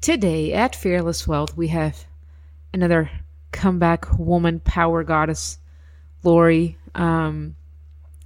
[0.00, 2.06] Today at Fearless Wealth, we have
[2.72, 3.10] another
[3.50, 5.58] comeback woman power goddess,
[6.22, 6.78] Lori.
[6.94, 7.56] Um,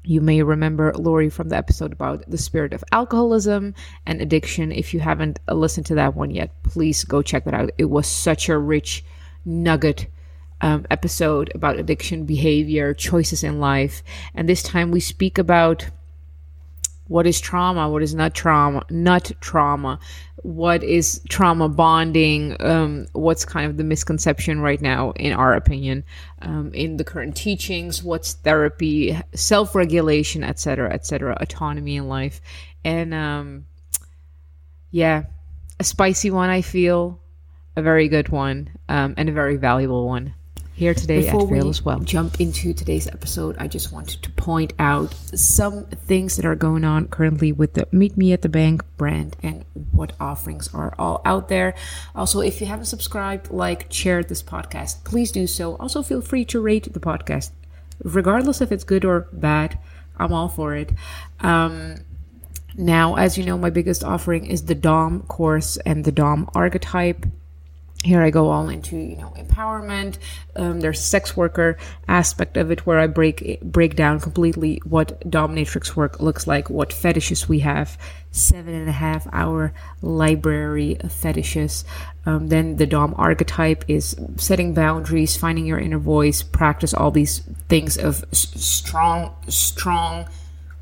[0.05, 3.75] you may remember Lori from the episode about the spirit of alcoholism
[4.05, 4.71] and addiction.
[4.71, 7.71] If you haven't listened to that one yet, please go check that out.
[7.79, 9.03] It was such a rich
[9.47, 10.09] nugget
[10.61, 14.03] um, episode about addiction behavior, choices in life.
[14.35, 15.87] And this time we speak about
[17.13, 19.99] what is trauma, what is not trauma, not trauma,
[20.37, 26.05] what is trauma bonding, um, what's kind of the misconception right now, in our opinion,
[26.41, 32.41] um, in the current teachings, what's therapy, self regulation, etc., etc., autonomy in life.
[32.83, 33.67] And um,
[34.91, 35.25] yeah,
[35.79, 37.21] a spicy one, I feel,
[37.77, 40.35] a very good one, um, and a very valuable one
[40.83, 42.01] here today Before at Fearless Well.
[42.01, 43.55] Jump into today's episode.
[43.61, 47.87] I just wanted to point out some things that are going on currently with the
[47.93, 51.77] Meet Me at the Bank brand and what offerings are all out there.
[52.17, 55.77] Also, if you haven't subscribed, like, shared this podcast, please do so.
[55.77, 57.53] Also, feel free to rate the podcast,
[58.03, 59.79] regardless if it's good or bad.
[60.17, 60.91] I'm all for it.
[61.39, 61.99] Um,
[62.77, 67.25] now, as you know, my biggest offering is the DOM course and the DOM archetype
[68.03, 70.19] here I go all into you know empowerment.
[70.57, 75.95] Um, there's sex worker aspect of it where I break break down completely what dominatrix
[75.95, 77.97] work looks like, what fetishes we have,
[78.33, 81.85] seven and a half hour library of fetishes.
[82.27, 87.41] Um, then the dom archetype is setting boundaries, finding your inner voice, practice all these
[87.69, 90.27] things of s- strong strong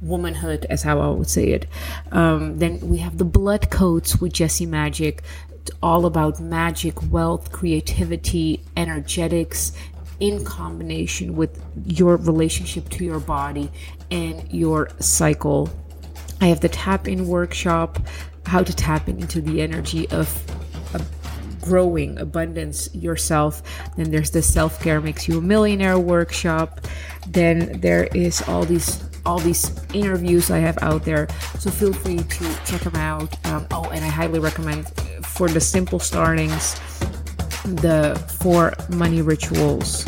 [0.01, 1.67] womanhood, as how I would say it.
[2.11, 5.23] Um, then we have the blood coats with Jesse Magic,
[5.83, 9.73] all about magic, wealth, creativity, energetics
[10.21, 13.71] in combination with your relationship to your body
[14.11, 15.69] and your cycle.
[16.41, 17.99] I have the tap in workshop,
[18.47, 20.29] how to tap into the energy of
[21.61, 23.63] growing abundance yourself.
[23.97, 26.87] Then there's the self care makes you a millionaire workshop.
[27.27, 31.29] Then there is all these all these interviews I have out there.
[31.59, 33.47] So feel free to check them out.
[33.47, 34.89] Um, oh, and I highly recommend
[35.25, 36.79] for the simple startings
[37.65, 40.05] the four money rituals.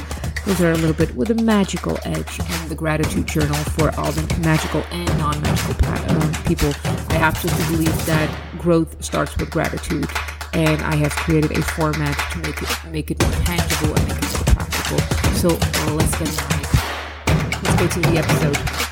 [0.46, 4.10] Those are a little bit with a magical edge, and the gratitude journal for all
[4.10, 6.72] the magical and non magical uh, people.
[7.10, 10.08] I absolutely believe that growth starts with gratitude,
[10.52, 14.18] and I have created a format to make it make it more tangible and make
[14.18, 14.98] it more practical.
[15.36, 16.62] So uh, let's get started.
[17.62, 18.91] Let's go to the episode.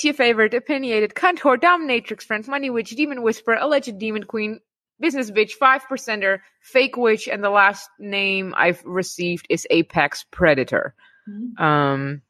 [0.00, 4.60] It's your favorite opinionated cunt whore, dominatrix friend, money witch, demon whisperer, alleged demon queen,
[4.98, 10.94] business bitch, five percenter, fake witch, and the last name I've received is apex predator.
[11.28, 11.62] Mm-hmm.
[11.62, 12.22] Um,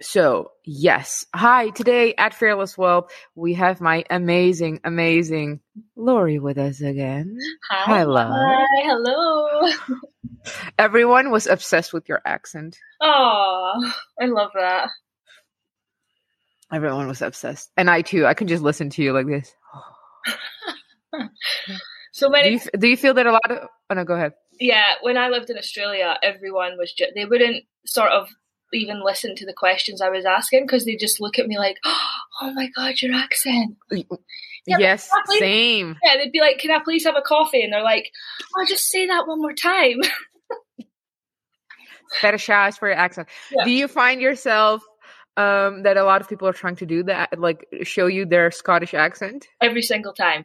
[0.00, 1.68] so yes, hi.
[1.68, 5.60] Today at Fearless Wealth, we have my amazing, amazing
[5.94, 7.38] Lori with us again.
[7.70, 10.00] Hi, hello, hi, hello.
[10.80, 12.76] Everyone was obsessed with your accent.
[13.00, 14.88] Oh, I love that.
[16.74, 18.26] Everyone was obsessed, and I too.
[18.26, 19.54] I can just listen to you like this.
[22.12, 22.48] so many.
[22.48, 23.68] Do you, do you, feel that a lot of?
[23.90, 24.32] Oh no, go ahead.
[24.58, 28.28] Yeah, when I lived in Australia, everyone was just they wouldn't sort of
[28.72, 31.76] even listen to the questions I was asking because they just look at me like,
[31.84, 33.76] "Oh my god, your accent."
[34.66, 35.96] Yeah, yes, same.
[36.02, 38.10] Yeah, they'd be like, "Can I please have a coffee?" And they're like,
[38.56, 40.00] "Oh, just say that one more time."
[42.20, 43.28] Fetishize for your accent.
[43.50, 43.64] Yeah.
[43.64, 44.82] Do you find yourself
[45.36, 48.50] um, that a lot of people are trying to do that, like show you their
[48.50, 50.44] Scottish accent every single time.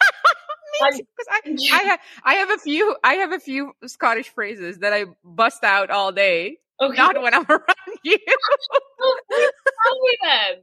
[0.82, 1.40] Me too, I,
[1.72, 5.62] I, have, I have a few I have a few Scottish phrases that I bust
[5.64, 6.58] out all day.
[6.80, 6.96] Okay.
[6.96, 8.16] Not when I'm around you.
[8.18, 10.62] Tell me them.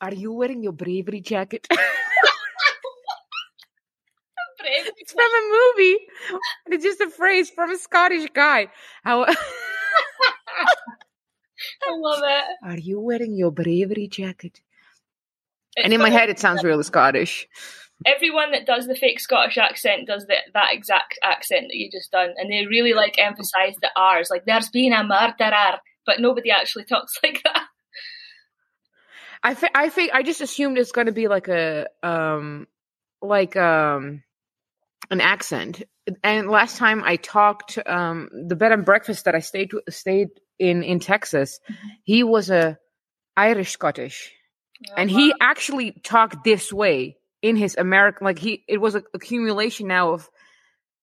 [0.00, 1.68] Are you wearing your bravery jacket?
[4.64, 5.98] it's from a movie.
[6.66, 8.66] It's just a phrase from a Scottish guy.
[9.04, 9.26] How
[11.82, 12.44] I love it.
[12.62, 14.60] Are you wearing your bravery jacket?
[15.74, 17.48] It's and in my head, it sounds really Scottish.
[18.04, 22.10] Everyone that does the fake Scottish accent does the, that exact accent that you just
[22.10, 24.28] done, and they really like emphasize the R's.
[24.30, 27.64] Like, there's been a murderer, but nobody actually talks like that.
[29.42, 32.68] I think I think I just assumed it's going to be like a um
[33.20, 34.22] like um
[35.10, 35.82] an accent.
[36.24, 40.28] And last time I talked, um, the bed and breakfast that I stayed stayed
[40.62, 41.58] in in Texas,
[42.04, 42.78] he was a
[43.36, 44.32] Irish Scottish,
[44.90, 48.24] oh, and he actually talked this way in his American.
[48.24, 50.30] Like he, it was an accumulation now of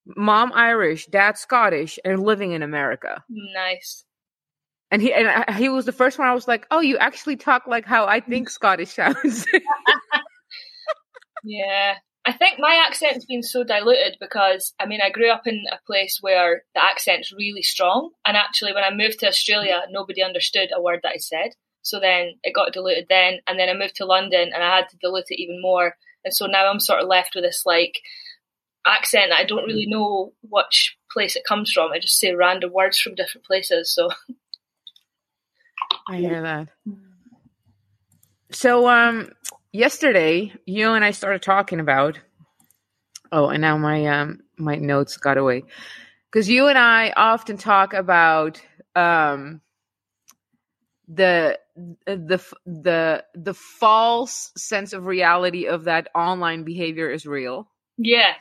[0.06, 3.24] mom Irish, dad Scottish, and living in America.
[3.30, 4.06] Nice.
[4.92, 6.28] and he and I, he was the first one.
[6.28, 9.46] I was like, "Oh, you actually talk like how I think Scottish sounds."
[11.44, 11.96] yeah,
[12.30, 15.80] I think my accent's been so diluted because I mean I grew up in a
[15.88, 20.70] place where the accent's really strong, and actually when I moved to Australia, nobody understood
[20.72, 21.56] a word that I said.
[21.82, 24.90] So then it got diluted then, and then I moved to London, and I had
[24.90, 25.96] to dilute it even more.
[26.24, 28.00] And so now I'm sort of left with this like
[28.86, 31.92] accent that I don't really know which place it comes from.
[31.92, 33.92] I just say random words from different places.
[33.92, 34.12] So
[36.08, 36.68] I hear that.
[38.52, 39.32] So um
[39.72, 42.20] yesterday you and I started talking about
[43.32, 45.64] oh and now my um my notes got away.
[46.32, 48.62] Cuz you and I often talk about
[48.96, 49.62] um
[51.08, 51.60] the
[52.06, 57.68] the the the false sense of reality of that online behavior is real.
[57.98, 58.34] Yeah.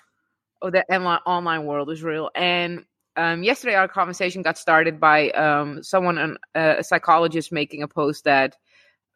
[0.61, 2.31] Oh, that online world is real.
[2.35, 2.85] And
[3.17, 8.57] um, yesterday, our conversation got started by um, someone, a psychologist, making a post that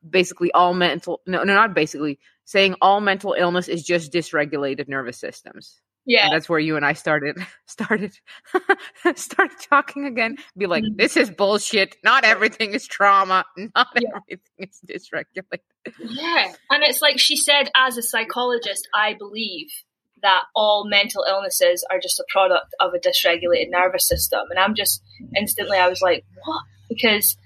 [0.08, 5.19] basically all mental no, no, not basically saying all mental illness is just dysregulated nervous
[5.19, 5.81] systems.
[6.04, 8.19] Yeah, and that's where you and I started started
[9.14, 10.37] started talking again.
[10.56, 10.96] Be like, mm-hmm.
[10.96, 11.96] this is bullshit.
[12.02, 13.44] Not everything is trauma.
[13.56, 14.08] Not yeah.
[14.16, 15.60] everything is dysregulated.
[15.99, 19.69] Yeah, and it's like she said, as a psychologist, I believe
[20.22, 24.40] that all mental illnesses are just a product of a dysregulated nervous system.
[24.50, 25.02] And I'm just
[25.37, 26.62] instantly, I was like, what?
[26.88, 27.37] Because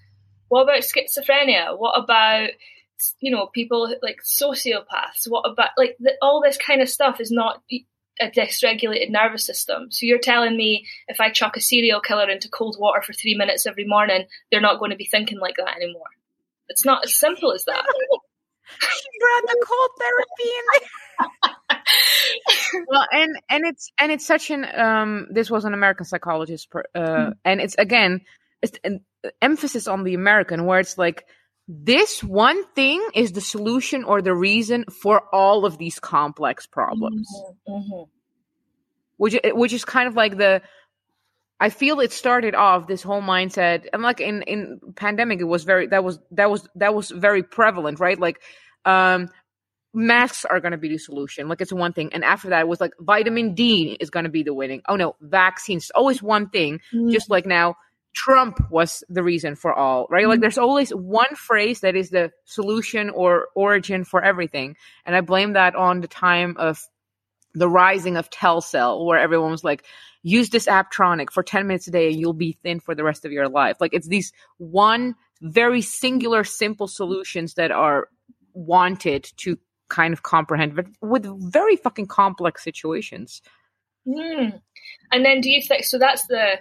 [0.49, 1.79] what about schizophrenia?
[1.79, 2.51] What about,
[3.21, 5.29] you know, people like sociopaths?
[5.29, 7.63] What about, like, the, all this kind of stuff is not
[8.21, 9.91] a dysregulated nervous system.
[9.91, 13.35] So you're telling me if I chuck a serial killer into cold water for three
[13.37, 16.07] minutes every morning, they're not going to be thinking like that anymore.
[16.69, 17.85] It's not as simple as that.
[18.81, 20.65] she brought the cold therapy in
[22.89, 25.29] well, and and it's and it's such an um.
[25.31, 27.33] This was an American psychologist, uh, mm.
[27.45, 28.21] and it's again,
[28.61, 29.01] it's an
[29.41, 31.27] emphasis on the American, where it's like
[31.69, 37.29] this one thing is the solution or the reason for all of these complex problems.
[37.69, 37.73] Mm-hmm.
[37.73, 38.11] Mm-hmm.
[39.19, 40.63] Which which is kind of like the
[41.59, 45.65] I feel it started off this whole mindset, and like in in pandemic, it was
[45.65, 48.19] very that was that was that was very prevalent, right?
[48.19, 48.43] Like,
[48.85, 49.31] um,
[49.95, 51.49] masks are going to be the solution.
[51.49, 54.31] Like it's one thing, and after that, it was like vitamin D is going to
[54.31, 54.83] be the winning.
[54.87, 56.81] Oh no, vaccines always one thing.
[56.93, 57.11] Mm.
[57.11, 57.77] Just like now,
[58.17, 60.27] Trump was the reason for all, right?
[60.27, 65.21] Like there's always one phrase that is the solution or origin for everything, and I
[65.21, 66.83] blame that on the time of
[67.55, 69.85] the rising of Telcel, where everyone was like,
[70.23, 73.25] use this AbTronic for 10 minutes a day and you'll be thin for the rest
[73.25, 73.77] of your life.
[73.81, 78.09] Like it's these one very singular, simple solutions that are
[78.53, 79.59] wanted to
[79.89, 83.41] kind of comprehend, but with very fucking complex situations.
[84.07, 84.61] Mm.
[85.13, 86.59] And then do you think, so that's the,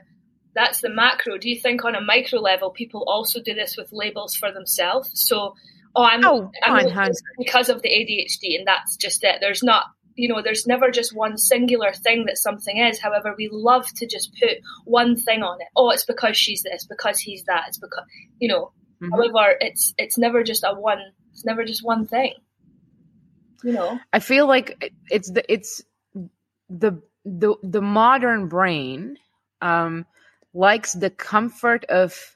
[0.56, 1.38] that's the macro.
[1.38, 5.12] Do you think on a micro level, people also do this with labels for themselves?
[5.14, 5.54] So,
[5.96, 9.38] oh, I'm, oh, I'm because of the ADHD, and that's just it.
[9.42, 9.86] There's not
[10.16, 13.00] you know, there's never just one singular thing that something is.
[13.00, 15.68] However, we love to just put one thing on it.
[15.76, 17.66] Oh, it's because she's this, because he's that.
[17.68, 18.06] It's because,
[18.40, 18.72] you know.
[19.02, 19.12] Mm-hmm.
[19.12, 21.00] However, it's it's never just a one.
[21.34, 22.34] It's never just one thing.
[23.62, 24.00] You know.
[24.14, 25.84] I feel like it's the it's
[26.70, 29.18] the the the modern brain
[29.62, 30.06] um
[30.56, 32.36] likes the comfort of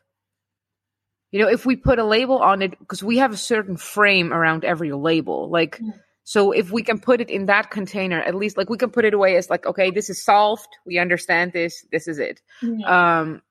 [1.31, 4.31] you know if we put a label on it because we have a certain frame
[4.31, 5.93] around every label like mm
[6.29, 9.03] so if we can put it in that container, at least like we can put
[9.03, 10.67] it away as like, okay, this is solved.
[10.85, 11.83] We understand this.
[11.91, 12.39] This is it.
[12.61, 12.83] Mm-hmm.
[12.83, 13.41] Um,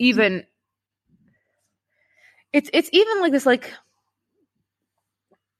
[0.00, 0.46] even
[2.52, 3.72] it's it's even like this like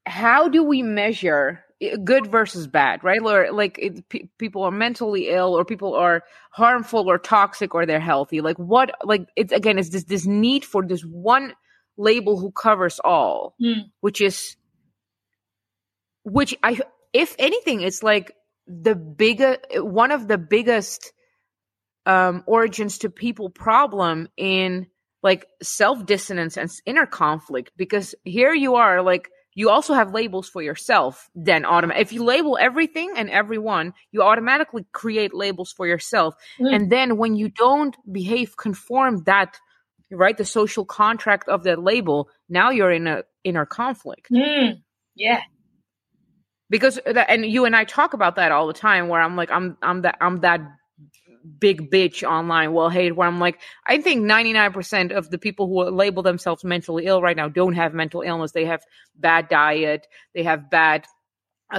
[0.04, 1.62] how do we measure
[2.04, 3.20] good versus bad right?
[3.22, 4.04] Or like it,
[4.38, 8.40] people are mentally ill or people are harmful or toxic or they're healthy.
[8.40, 11.54] Like what like it's again it's this this need for this one
[11.96, 13.84] label who covers all mm.
[14.00, 14.56] which is
[16.24, 16.80] which I,
[17.12, 18.34] if anything, it's like
[18.66, 21.12] the bigger, one of the biggest
[22.06, 24.86] um, origins to people problem in
[25.22, 27.72] like self dissonance and inner conflict.
[27.76, 32.24] Because here you are like you also have labels for yourself then autom- if you
[32.24, 36.74] label everything and everyone you automatically create labels for yourself mm.
[36.74, 39.58] and then when you don't behave conform that
[40.10, 44.80] right the social contract of that label now you're in a inner conflict mm.
[45.14, 45.40] yeah
[46.70, 49.76] because and you and I talk about that all the time where I'm like I'm
[49.82, 50.60] I'm that I'm that
[51.58, 55.90] big bitch online well hate where I'm like I think 99% of the people who
[55.90, 58.52] label themselves mentally ill right now don't have mental illness.
[58.52, 58.82] They have
[59.16, 60.06] bad diet.
[60.34, 61.06] They have bad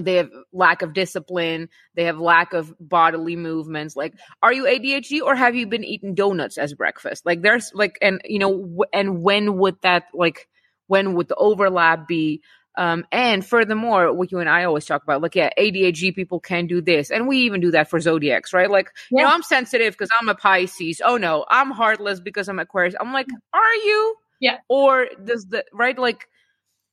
[0.03, 1.68] they have lack of discipline.
[1.96, 3.96] They have lack of bodily movements.
[3.96, 7.25] Like are you adhd or have you been eating donuts as breakfast?
[7.25, 10.48] Like there's like and you know w- and when would that like
[10.88, 12.41] when would the overlap be
[12.78, 16.68] um and furthermore what you and i always talk about like yeah adhd people can
[16.68, 18.72] do this and we even do that for zodiacs right?
[18.72, 21.01] Like you know i'm sensitive because i'm a pisces.
[21.04, 22.96] Oh no i'm heartless because i'm aquarius.
[23.00, 24.16] I'm like are you?
[24.40, 24.58] Yeah.
[24.70, 25.98] or does the right?
[26.00, 26.28] Like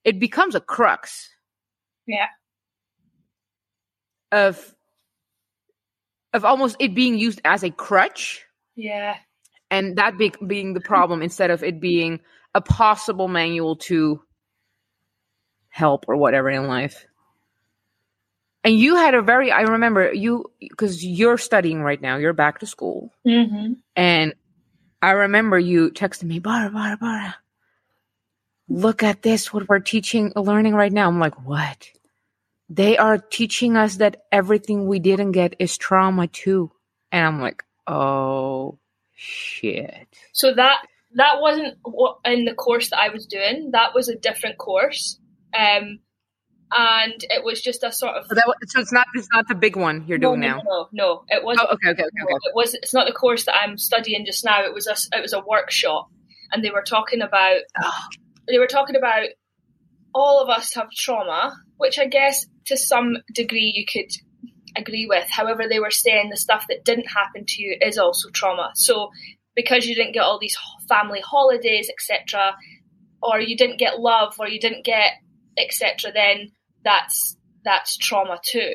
[0.05, 1.29] it becomes a crux
[2.07, 2.27] Yeah.
[4.33, 4.75] of
[6.35, 8.45] of almost it being used as a crutch.
[8.77, 9.17] Yeah.
[9.71, 12.21] and that be- being the problem instead of it being
[12.55, 14.21] a possible manual to
[15.79, 17.07] help or whatever in life.
[18.65, 22.59] And you had a very i remember you because you're studying right now you're back
[22.59, 23.13] to school.
[23.25, 23.75] Mm-hmm.
[23.95, 24.35] and
[25.01, 27.37] i remember you texting me bara bara bara
[28.69, 31.09] look at this what we're teaching learning right now.
[31.09, 31.89] I'm like what?
[32.69, 36.73] They are teaching us that everything we didn't get is trauma too.
[37.13, 38.79] And i'm like oh
[39.15, 40.09] shit.
[40.33, 40.79] So that
[41.15, 43.71] that wasn't what in the course that I was doing.
[43.73, 45.19] That was a different course,
[45.57, 46.01] um,
[46.71, 48.27] and it was just a sort of.
[48.27, 50.89] so, that, so it's not it's not the big one you're doing no, now No,
[50.93, 51.69] no, it wasn't.
[51.71, 52.35] oh okay okay okay, okay.
[52.45, 52.75] it was.
[52.75, 54.65] It's not the course that I'm studying just now.
[54.65, 55.17] It was a.
[55.17, 56.11] It was a workshop,
[56.53, 57.61] and they were talking about.
[57.83, 58.01] Oh.
[58.49, 59.29] They were talking about
[60.15, 64.11] all of us have trauma, which I guess to some degree you could
[64.77, 65.29] agree with.
[65.29, 68.71] However, they were saying the stuff that didn't happen to you is also trauma.
[68.75, 69.11] So
[69.55, 70.57] because you didn't get all these
[70.89, 72.57] family holidays, etc.,
[73.23, 75.13] or you didn't get love, or you didn't get
[75.59, 76.53] etc., then
[76.85, 78.73] that's that's trauma too.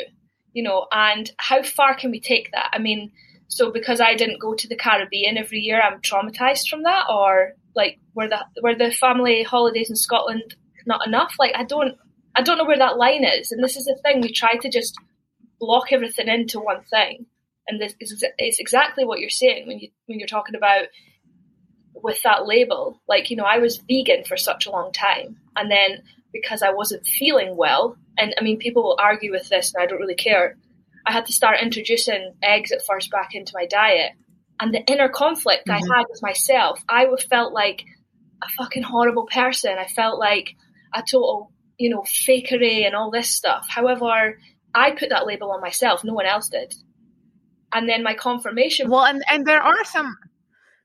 [0.54, 2.70] You know, and how far can we take that?
[2.74, 3.12] I mean,
[3.48, 7.54] so because I didn't go to the Caribbean every year, I'm traumatized from that, or
[7.76, 11.36] like were the were the family holidays in Scotland not enough?
[11.40, 11.98] Like I don't
[12.36, 14.70] I don't know where that line is, and this is the thing we try to
[14.70, 14.96] just
[15.60, 17.26] block everything into one thing,
[17.68, 20.86] and this is it's exactly what you're saying when you when you're talking about
[21.96, 23.02] with that label.
[23.08, 26.72] Like you know, I was vegan for such a long time, and then because I
[26.72, 30.16] wasn't feeling well, and I mean, people will argue with this, and I don't really
[30.16, 30.58] care.
[31.06, 34.12] I had to start introducing eggs at first back into my diet,
[34.60, 35.74] and the inner conflict Mhm.
[35.76, 37.84] I had with myself, I would- felt like
[38.42, 39.78] a fucking horrible person.
[39.78, 40.56] I felt like
[40.94, 43.66] a total, you know, fakery and all this stuff.
[43.70, 44.38] However,
[44.76, 46.04] I put that label on myself.
[46.04, 46.74] No one else did.
[47.72, 48.90] And then my confirmation.
[48.90, 50.16] well and and there are some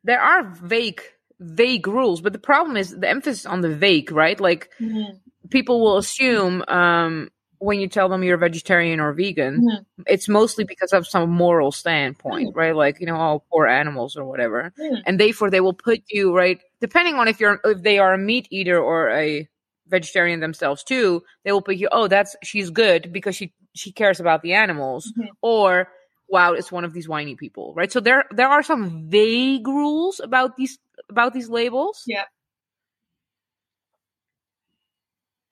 [0.05, 1.02] there are vague
[1.40, 5.21] vague rules but the problem is the emphasis on the vague right like Mhm.
[5.50, 7.28] People will assume um
[7.61, 9.85] when you tell them you're vegetarian or vegan Mhm.
[10.07, 14.25] it's mostly because of some moral standpoint right like you know all poor animals or
[14.25, 15.02] whatever Mhm.
[15.07, 18.19] and therefore they will put you right depending on if you're if they are a
[18.19, 19.49] meat eater or a
[19.88, 24.21] vegetarian themselves too they will put you oh that's she's good because she she cares
[24.21, 25.28] about the animals Mhm.
[25.43, 25.88] or
[26.28, 30.21] wow it's one of these whiny people right so there there are some vague rules
[30.21, 30.78] about these
[31.11, 32.25] about these labels Yeah.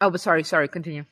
[0.00, 1.04] Oh but sorry sorry continue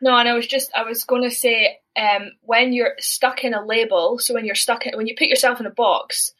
[0.00, 3.52] No, and I was just, I was going to say, um, when you're stuck in
[3.52, 6.32] a label, so when you're stuck in, when you put yourself in a box,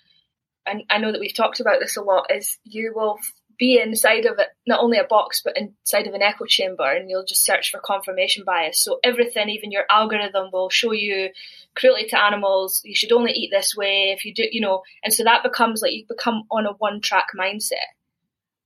[0.67, 3.19] and I know that we've talked about this a lot, is you will
[3.59, 7.11] be inside of it, not only a box, but inside of an echo chamber, and
[7.11, 8.83] you'll just search for confirmation bias.
[8.83, 11.29] So everything, even your algorithm, will show you
[11.75, 12.81] cruelty to animals.
[12.85, 14.15] You should only eat this way.
[14.17, 17.03] If you do, you know, and so that becomes like you become on a one
[17.03, 17.93] track mindset.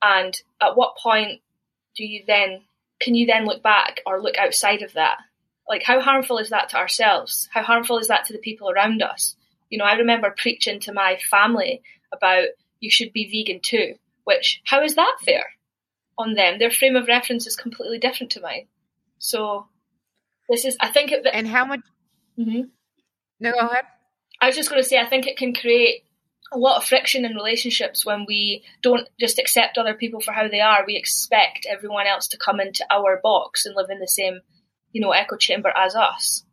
[0.00, 1.40] And at what point
[1.96, 2.60] do you then
[3.00, 5.18] can you then look back or look outside of that?
[5.68, 7.48] Like, how harmful is that to ourselves?
[7.52, 9.36] How harmful is that to the people around us?
[9.70, 11.82] You know, I remember preaching to my family
[12.12, 12.48] about
[12.80, 15.44] you should be vegan too, which, how is that fair
[16.18, 16.58] on them?
[16.58, 18.66] Their frame of reference is completely different to mine.
[19.18, 19.66] So,
[20.48, 21.80] this is, I think, it, and how much
[22.38, 22.70] Mhm.
[23.40, 23.84] no go ahead
[24.40, 26.03] I was just going to say, I think it can create
[26.54, 30.48] a lot of friction in relationships when we don't just accept other people for how
[30.48, 30.84] they are.
[30.86, 34.40] We expect everyone else to come into our box and live in the same,
[34.92, 36.44] you know, echo chamber as us.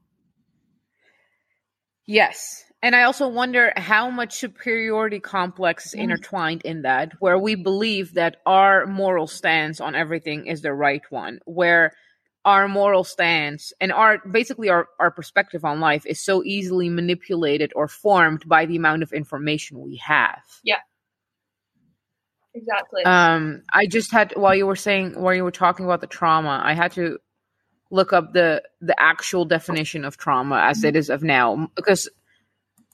[2.07, 2.65] Yes.
[2.83, 6.03] And I also wonder how much superiority complex is Mm.
[6.03, 11.03] intertwined in that, where we believe that our moral stance on everything is the right
[11.11, 11.93] one, where
[12.43, 17.71] our moral stance and our basically our, our perspective on life is so easily manipulated
[17.75, 20.41] or formed by the amount of information we have.
[20.63, 20.79] Yeah.
[22.53, 23.03] Exactly.
[23.03, 26.61] Um, I just had while you were saying while you were talking about the trauma,
[26.63, 27.19] I had to
[27.91, 32.09] look up the the actual definition of trauma as it is of now because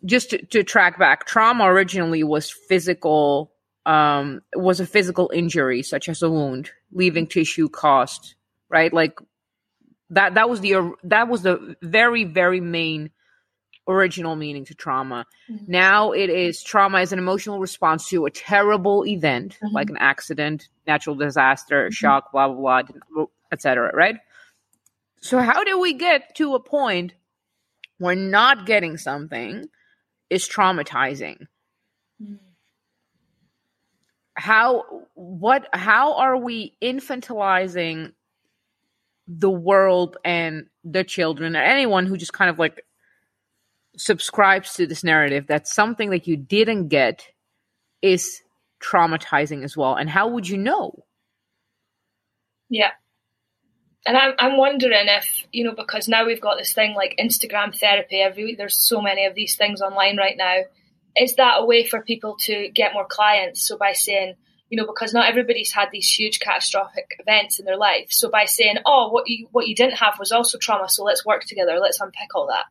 [0.06, 3.52] just to, to track back, trauma originally was physical
[3.86, 8.36] um was a physical injury such as a wound, leaving tissue caused,
[8.70, 8.94] right?
[8.94, 9.18] Like
[10.12, 13.12] That that was the that was the very very main
[13.88, 15.26] original meaning to trauma.
[15.50, 15.72] Mm-hmm.
[15.72, 19.74] Now it is trauma is an emotional response to a terrible event mm-hmm.
[19.74, 21.92] like an accident, natural disaster, mm-hmm.
[21.92, 23.92] shock, blah blah blah, etc.
[23.94, 24.18] Right?
[25.22, 27.14] So how do we get to a point
[27.98, 29.68] where not getting something
[30.30, 31.48] is traumatizing?
[32.22, 32.36] Mm-hmm.
[34.36, 34.84] How
[35.16, 38.14] what how are we infantilizing
[39.28, 42.84] the world and their children or anyone who just kind of like
[43.98, 47.28] subscribes to this narrative that something that you didn't get
[48.02, 48.42] is
[48.82, 49.96] traumatizing as well.
[49.96, 51.04] And how would you know?
[52.70, 52.92] Yeah.
[54.06, 57.78] And I'm, I'm wondering if you know because now we've got this thing like instagram
[57.78, 60.62] therapy every week there's so many of these things online right now.
[61.20, 63.68] Is that a way for people to get more clients?
[63.68, 64.36] So by saying
[64.70, 68.46] you know because not everybody's had these huge catastrophic events in their life so by
[68.46, 71.80] saying oh what you what you didn't have was also trauma so let's work together
[71.80, 72.66] let's unpick all that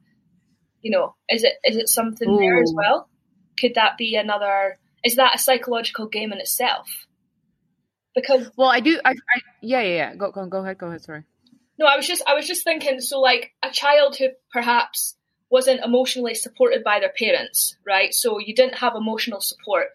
[0.87, 2.39] you know, is it is it something Ooh.
[2.39, 3.09] there as well?
[3.59, 4.79] Could that be another?
[5.05, 7.09] Is that a psychological game in itself?
[8.15, 9.01] Because well, I do.
[9.05, 10.15] I, I yeah, yeah, yeah.
[10.15, 10.79] Go, go, go ahead.
[10.79, 11.03] Go ahead.
[11.03, 11.25] Sorry.
[11.77, 13.01] No, I was just, I was just thinking.
[13.01, 15.17] So, like a child who perhaps
[15.51, 18.15] wasn't emotionally supported by their parents, right?
[18.15, 19.89] So you didn't have emotional support.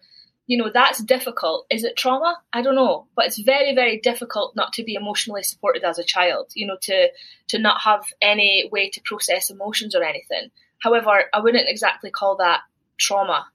[0.46, 1.66] You know, that's difficult.
[1.70, 2.36] Is it trauma?
[2.52, 6.04] I don't know, but it's very, very difficult not to be emotionally supported as a
[6.04, 6.50] child.
[6.54, 7.08] You know, to
[7.48, 10.50] to not have any way to process emotions or anything.
[10.78, 12.60] However, I wouldn't exactly call that
[12.98, 13.46] trauma,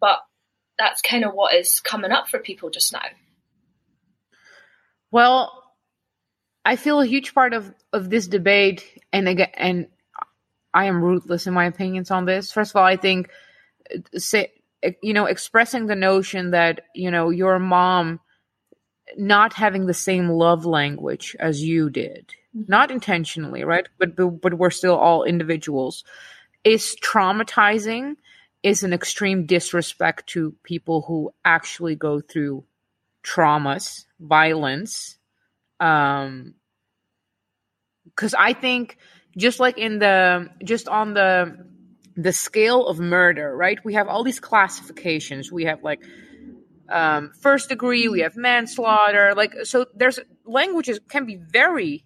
[0.00, 0.20] but
[0.78, 3.02] that's kind of what is coming up for people just now.
[5.10, 5.64] Well,
[6.64, 9.86] I feel a huge part of, of this debate, and again, and
[10.72, 12.52] I am ruthless in my opinions on this.
[12.52, 13.30] First of all, I think,
[14.16, 14.52] say,
[15.02, 18.20] you know, expressing the notion that you know your mom
[19.16, 22.34] not having the same love language as you did
[22.66, 23.88] not intentionally, right?
[23.98, 26.04] But, but but we're still all individuals.
[26.64, 28.16] Is traumatizing
[28.62, 32.64] is an extreme disrespect to people who actually go through
[33.24, 35.16] traumas, violence.
[35.78, 36.54] Um,
[38.04, 38.98] because I think
[39.36, 41.66] just like in the just on the
[42.18, 43.78] the scale of murder, right?
[43.84, 45.52] We have all these classifications.
[45.52, 46.02] We have like
[46.88, 49.34] um, first degree, we have manslaughter.
[49.36, 52.04] Like so, there's languages can be very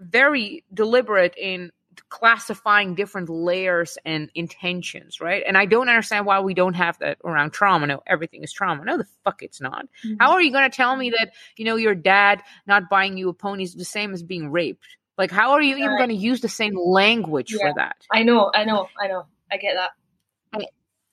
[0.00, 1.72] very deliberate in
[2.08, 5.42] classifying different layers and intentions, right?
[5.46, 7.86] And I don't understand why we don't have that around trauma.
[7.86, 8.84] No, everything is trauma.
[8.84, 9.86] No, the fuck it's not.
[10.04, 10.14] Mm-hmm.
[10.20, 13.28] How are you going to tell me that, you know, your dad not buying you
[13.28, 14.86] a pony is the same as being raped?
[15.18, 17.96] Like, how are you even going to use the same language yeah, for that?
[18.12, 19.26] I know, I know, I know.
[19.50, 19.90] I get that.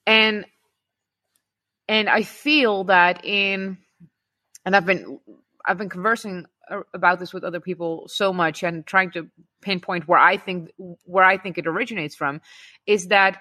[0.08, 0.46] And,
[1.88, 3.80] and I feel that in,
[4.64, 5.20] and I've been,
[5.66, 9.28] I've been conversing uh, about this with other people so much and trying to
[9.62, 10.72] pinpoint where I think
[11.06, 12.42] where I think it originates from
[12.86, 13.40] is that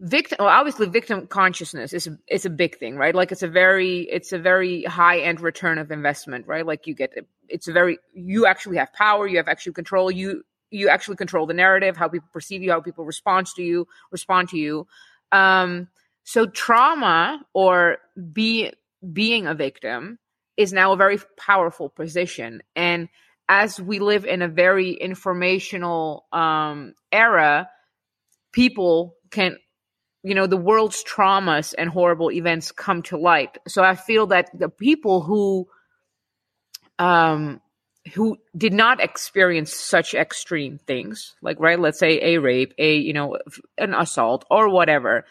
[0.00, 4.00] victim well obviously victim consciousness is it's a big thing right like it's a very
[4.02, 7.12] it's a very high end return of investment right like you get
[7.48, 11.46] it's a very you actually have power you have actual control you you actually control
[11.46, 14.86] the narrative how people perceive you how people respond to you respond to you
[15.32, 15.88] um
[16.24, 17.98] so trauma or
[18.32, 18.72] be
[19.12, 20.18] being a victim
[20.56, 22.62] is now a very powerful position.
[22.74, 23.08] And
[23.48, 27.68] as we live in a very informational um, era,
[28.52, 29.58] people can,
[30.22, 33.58] you know, the world's traumas and horrible events come to light.
[33.68, 35.68] So I feel that the people who,
[36.98, 37.60] um,
[38.14, 43.12] who did not experience such extreme things, like right, let's say a rape, a you
[43.12, 43.38] know,
[43.78, 45.24] an assault or whatever,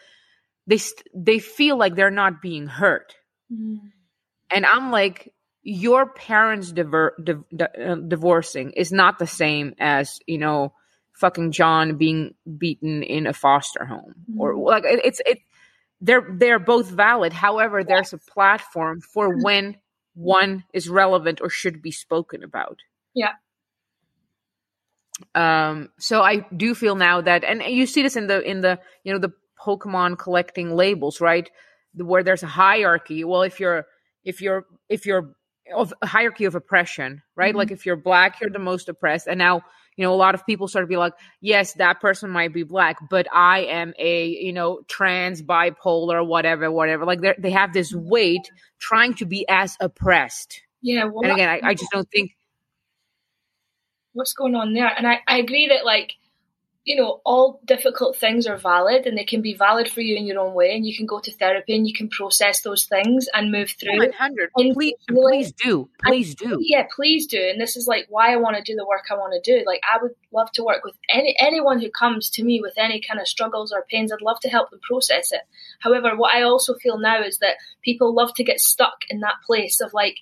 [0.66, 3.14] they st- they feel like they're not being hurt.
[3.52, 3.78] Mm
[4.54, 7.16] and I'm like, your parents diver-
[7.60, 10.74] uh, divorcing is not the same as you know
[11.14, 14.40] fucking John being beaten in a foster home mm-hmm.
[14.40, 15.38] or like it, it's it
[16.02, 19.42] they're they're both valid however there's a platform for mm-hmm.
[19.42, 19.76] when
[20.14, 22.78] one is relevant or should be spoken about
[23.14, 23.32] yeah
[25.34, 28.78] um so I do feel now that and you see this in the in the
[29.04, 31.50] you know the Pokemon collecting labels right
[31.94, 33.86] where there's a hierarchy well if you're
[34.24, 35.34] if you're if you're
[35.72, 37.50] of a hierarchy of oppression, right?
[37.50, 37.58] Mm-hmm.
[37.58, 39.26] Like if you're black, you're the most oppressed.
[39.26, 39.62] And now,
[39.96, 42.64] you know, a lot of people sort of be like, yes, that person might be
[42.64, 47.04] black, but I am a, you know, trans, bipolar, whatever, whatever.
[47.04, 50.62] Like they have this weight trying to be as oppressed.
[50.82, 51.04] Yeah.
[51.04, 52.32] Well, and again, I, I, just don't think.
[54.12, 54.90] What's going on there?
[54.96, 56.14] And I, I agree that like
[56.84, 60.26] you know, all difficult things are valid and they can be valid for you in
[60.26, 60.76] your own way.
[60.76, 63.98] And you can go to therapy and you can process those things and move through.
[63.98, 64.50] 100.
[64.54, 65.88] Please, please do.
[66.04, 66.58] Please do.
[66.60, 67.40] Yeah, please do.
[67.40, 69.64] And this is like why I want to do the work I want to do.
[69.66, 73.00] Like, I would love to work with any anyone who comes to me with any
[73.00, 74.12] kind of struggles or pains.
[74.12, 75.42] I'd love to help them process it.
[75.80, 79.36] However, what I also feel now is that people love to get stuck in that
[79.46, 80.18] place of like,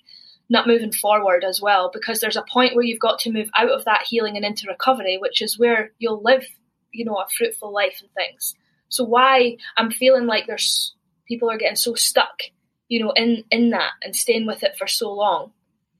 [0.49, 3.71] not moving forward as well because there's a point where you've got to move out
[3.71, 6.45] of that healing and into recovery which is where you'll live
[6.91, 8.55] you know a fruitful life and things.
[8.89, 10.95] So why i'm feeling like there's
[11.27, 12.43] people are getting so stuck
[12.87, 15.51] you know in in that and staying with it for so long.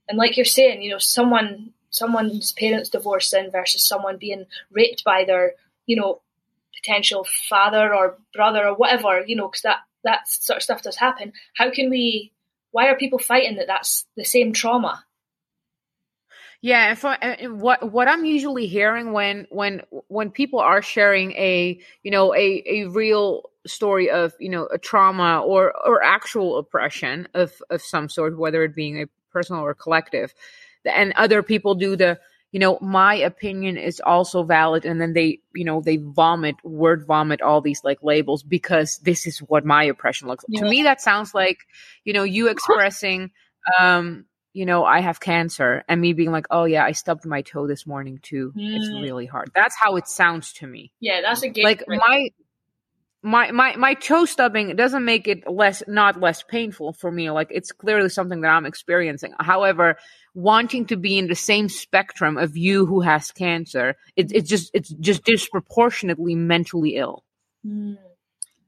[0.08, 5.24] And like you're saying you know someone someone's parents divorcing versus someone being raped by
[5.24, 5.54] their
[5.86, 6.20] you know
[6.76, 10.96] potential father or brother or whatever you know because that that sort of stuff does
[10.96, 11.32] happen.
[11.56, 12.32] How can we
[12.74, 15.04] why are people fighting that that's the same trauma?
[16.60, 21.30] Yeah, and, for, and what what I'm usually hearing when when when people are sharing
[21.32, 26.58] a you know a a real story of you know a trauma or or actual
[26.58, 30.34] oppression of of some sort, whether it being a personal or collective,
[30.84, 32.18] and other people do the
[32.54, 34.84] you know, my opinion is also valid.
[34.84, 39.26] And then they, you know, they vomit, word vomit all these like labels because this
[39.26, 40.60] is what my oppression looks like.
[40.60, 40.62] Yeah.
[40.62, 41.58] To me, that sounds like,
[42.04, 43.32] you know, you expressing,
[43.80, 47.42] um, you know, I have cancer and me being like, oh yeah, I stubbed my
[47.42, 48.52] toe this morning too.
[48.56, 48.76] Mm.
[48.76, 49.50] It's really hard.
[49.52, 50.92] That's how it sounds to me.
[51.00, 51.64] Yeah, that's a game.
[51.64, 52.28] Like my,
[53.24, 57.48] my my my toe stubbing doesn't make it less not less painful for me like
[57.50, 59.96] it's clearly something that i'm experiencing however
[60.34, 64.70] wanting to be in the same spectrum of you who has cancer it, it's just
[64.74, 67.24] it's just disproportionately mentally ill
[67.66, 67.96] mm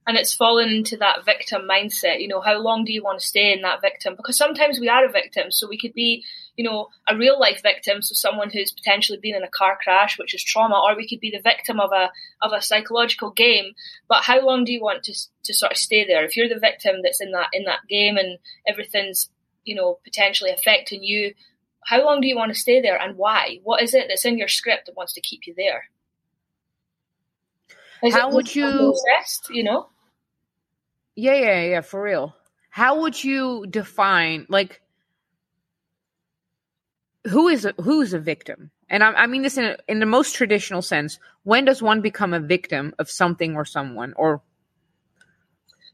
[0.07, 2.21] and it's fallen into that victim mindset.
[2.21, 4.15] You know, how long do you want to stay in that victim?
[4.17, 6.25] Because sometimes we are a victim, so we could be,
[6.57, 10.17] you know, a real life victim, so someone who's potentially been in a car crash,
[10.17, 13.73] which is trauma, or we could be the victim of a of a psychological game.
[14.09, 16.25] But how long do you want to to sort of stay there?
[16.25, 19.29] If you're the victim that's in that in that game and everything's,
[19.65, 21.35] you know, potentially affecting you,
[21.87, 23.61] how long do you want to stay there, and why?
[23.63, 25.85] What is it that's in your script that wants to keep you there?
[28.03, 29.89] Is how would you possessed, you know
[31.17, 32.37] yeah, yeah, yeah, for real.
[32.69, 34.83] How would you define like
[37.27, 38.71] who is a, who is a victim?
[38.89, 41.19] And I, I mean this in a, in the most traditional sense.
[41.43, 44.13] When does one become a victim of something or someone?
[44.17, 44.43] Or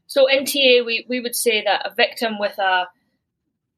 [0.07, 2.89] so in TA, we we would say that a victim with a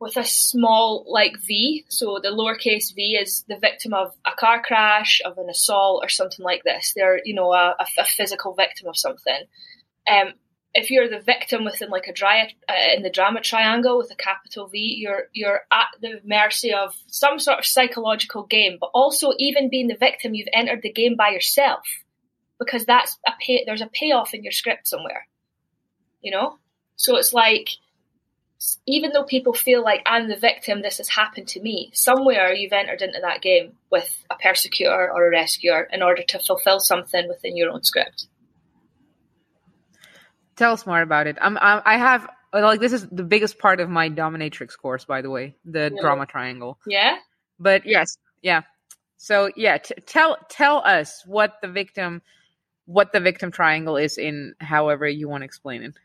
[0.05, 4.61] with a small like V, so the lowercase v is the victim of a car
[4.61, 6.93] crash, of an assault, or something like this.
[6.95, 9.45] They're you know a, a, physical victim of something.
[10.07, 10.33] Um,
[10.75, 14.15] if you're the victim within like a dry, uh, in the drama triangle with a
[14.15, 18.77] capital V, you're you're at the mercy of some sort of psychological game.
[18.79, 21.81] But also, even being the victim, you've entered the game by yourself
[22.59, 23.63] because that's a pay.
[23.65, 25.27] There's a payoff in your script somewhere,
[26.21, 26.59] you know.
[26.95, 27.69] So it's like,
[28.85, 31.91] even though people feel like I'm the victim, this has happened to me.
[31.93, 36.39] Somewhere you've entered into that game with a persecutor or a rescuer in order to
[36.39, 38.27] fulfill something within your own script.
[40.55, 41.37] Tell us more about it.
[41.41, 45.21] I'm, I'm I have like this is the biggest part of my dominatrix course, by
[45.21, 46.01] the way, the yeah.
[46.01, 46.79] drama triangle.
[46.87, 47.17] Yeah.
[47.59, 48.61] But yes, yeah.
[49.17, 52.21] So yeah, t- tell tell us what the victim,
[52.85, 55.95] what the victim triangle is in however you want to explain it.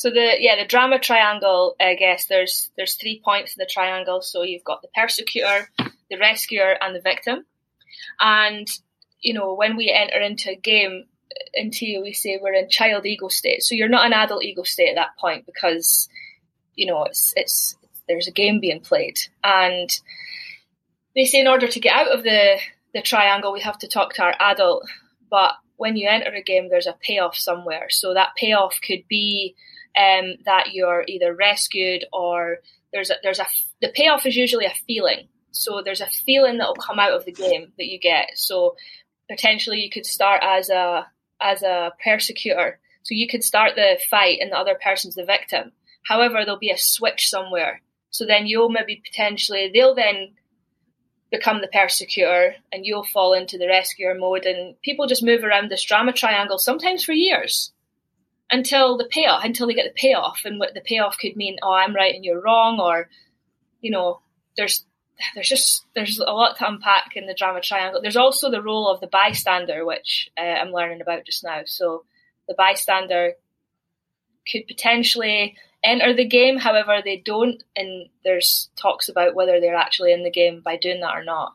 [0.00, 4.22] So the yeah the drama triangle, I guess there's there's three points in the triangle.
[4.22, 5.68] So you've got the persecutor,
[6.08, 7.44] the rescuer, and the victim.
[8.18, 8.66] And
[9.20, 11.04] you know when we enter into a game,
[11.54, 13.62] until we say we're in child ego state.
[13.62, 16.08] So you're not an adult ego state at that point because
[16.74, 17.76] you know it's it's
[18.08, 19.90] there's a game being played, and
[21.14, 22.56] they say in order to get out of the
[22.94, 24.88] the triangle we have to talk to our adult.
[25.30, 27.90] But when you enter a game, there's a payoff somewhere.
[27.90, 29.56] So that payoff could be
[29.96, 32.58] um, that you're either rescued or
[32.92, 33.46] there's a, there's a
[33.80, 35.28] the payoff is usually a feeling.
[35.52, 38.30] So there's a feeling that will come out of the game that you get.
[38.34, 38.76] So
[39.28, 41.06] potentially you could start as a
[41.40, 42.78] as a persecutor.
[43.02, 45.72] So you could start the fight and the other person's the victim.
[46.04, 47.80] However, there'll be a switch somewhere.
[48.10, 50.34] So then you'll maybe potentially, they'll then
[51.30, 55.70] become the persecutor and you'll fall into the rescuer mode and people just move around
[55.70, 57.70] this drama triangle sometimes for years
[58.50, 60.42] until the payoff, until they get the payoff.
[60.44, 63.08] And what the payoff could mean, oh, I'm right and you're wrong, or,
[63.80, 64.20] you know,
[64.56, 64.84] there's
[65.34, 68.00] there's just there's a lot to unpack in the drama triangle.
[68.00, 71.62] There's also the role of the bystander, which uh, I'm learning about just now.
[71.66, 72.04] So
[72.48, 73.34] the bystander
[74.50, 80.12] could potentially enter the game, however they don't, and there's talks about whether they're actually
[80.12, 81.54] in the game by doing that or not.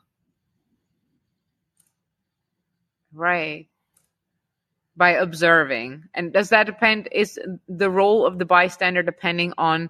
[3.14, 3.68] Right.
[4.98, 6.06] By observing.
[6.14, 7.10] And does that depend?
[7.12, 9.90] Is the role of the bystander depending on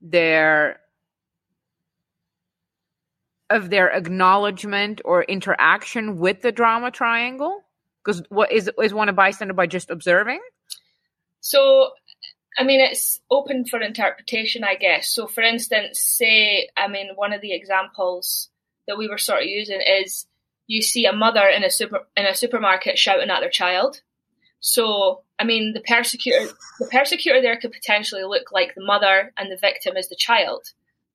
[0.00, 0.80] their
[3.50, 7.62] of their acknowledgement or interaction with the drama triangle?
[8.04, 10.40] Because what is is one a bystander by just observing?
[11.40, 11.90] So,
[12.58, 15.10] I mean, it's open for interpretation, I guess.
[15.10, 18.48] So, for instance, say, I mean, one of the examples
[18.86, 20.26] that we were sort of using is
[20.66, 24.00] you see a mother in a super in a supermarket shouting at their child.
[24.66, 26.46] So, I mean, the persecutor
[26.80, 30.64] the persecutor there could potentially look like the mother, and the victim is the child.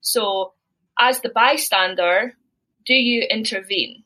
[0.00, 0.52] So,
[0.96, 2.36] as the bystander,
[2.86, 4.04] do you intervene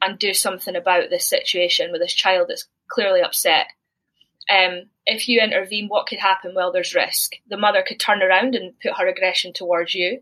[0.00, 3.66] and do something about this situation with this child that's clearly upset?
[4.48, 6.52] Um, if you intervene, what could happen?
[6.54, 7.32] Well, there's risk.
[7.48, 10.20] The mother could turn around and put her aggression towards you,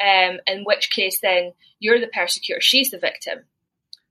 [0.00, 3.40] um, in which case then you're the persecutor, she's the victim.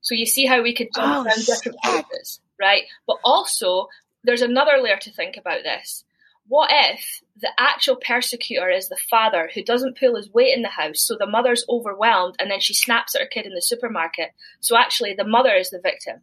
[0.01, 2.05] So you see how we could jump Oh, around different shit.
[2.09, 2.83] places, right?
[3.07, 3.87] But also,
[4.23, 6.03] there's another layer to think about this.
[6.47, 10.69] What if the actual persecutor is the father who doesn't pull his weight in the
[10.69, 14.31] house, so the mother's overwhelmed and then she snaps at her kid in the supermarket?
[14.59, 16.21] So actually, the mother is the victim.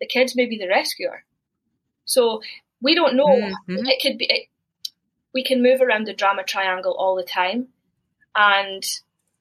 [0.00, 1.24] The kids may be the rescuer.
[2.04, 2.42] So
[2.80, 3.26] we don't know.
[3.68, 3.88] Mhm.
[3.88, 4.24] It could be.
[4.26, 4.48] It,
[5.32, 7.68] we can move around the drama triangle all the time,
[8.34, 8.82] and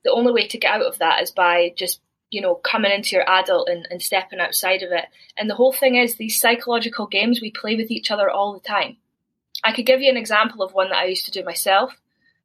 [0.03, 3.15] the only way to get out of that is by just you know coming into
[3.15, 5.05] your adult and, and stepping outside of it.
[5.37, 8.67] And the whole thing is these psychological games we play with each other all the
[8.67, 8.97] time.
[9.63, 11.93] I could give you an example of one that I used to do myself.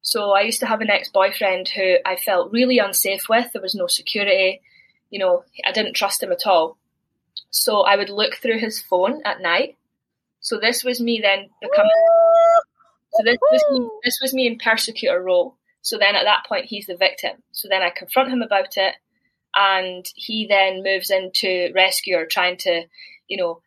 [0.03, 3.53] So I used to have an ex-boyfriend who I felt really unsafe with.
[3.53, 4.61] There was no security.
[5.11, 6.77] You know, I didn't trust him at all.
[7.51, 9.77] So I would look through his phone at night.
[10.40, 11.90] So this was me then becoming.
[13.14, 15.57] So this was me, this was me in persecutor role.
[15.83, 17.42] So then at that point he's the victim.
[17.53, 18.94] So then I confront him about it,
[19.57, 22.85] and he then moves into rescue rescuer, trying to,
[23.29, 23.61] you know,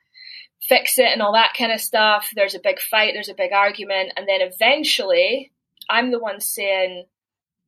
[0.61, 2.31] fix it and all that kind of stuff.
[2.35, 5.51] There's a big fight, there's a big argument, and then eventually
[5.89, 7.05] I'm the one saying,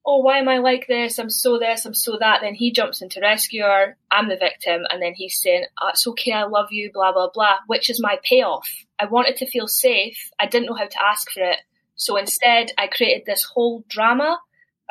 [0.05, 1.19] "Oh, why am I like this?
[1.19, 3.97] I'm so this, I'm so that." Then he jumps into rescuer.
[4.11, 7.29] I'm the victim, and then he's saying, oh, "It's okay, I love you," blah blah
[7.33, 8.69] blah, which is my payoff.
[8.99, 10.31] I wanted to feel safe.
[10.39, 11.59] I didn't know how to ask for it,
[11.95, 14.39] so instead I created this whole drama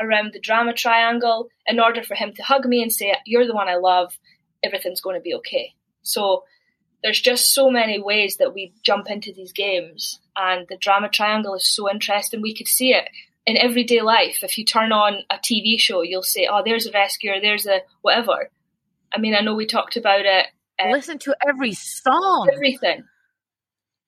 [0.00, 3.54] around the drama triangle in order for him to hug me and say, "You're the
[3.54, 4.18] one I love.
[4.62, 6.44] Everything's going to be okay." So
[7.02, 11.54] there's just so many ways that we jump into these games and the drama triangle
[11.54, 13.08] is so interesting we could see it
[13.46, 16.92] in everyday life if you turn on a tv show you'll say oh there's a
[16.92, 18.50] rescuer there's a whatever
[19.14, 20.46] i mean i know we talked about it
[20.80, 22.48] uh, Listen to every song.
[22.52, 23.04] everything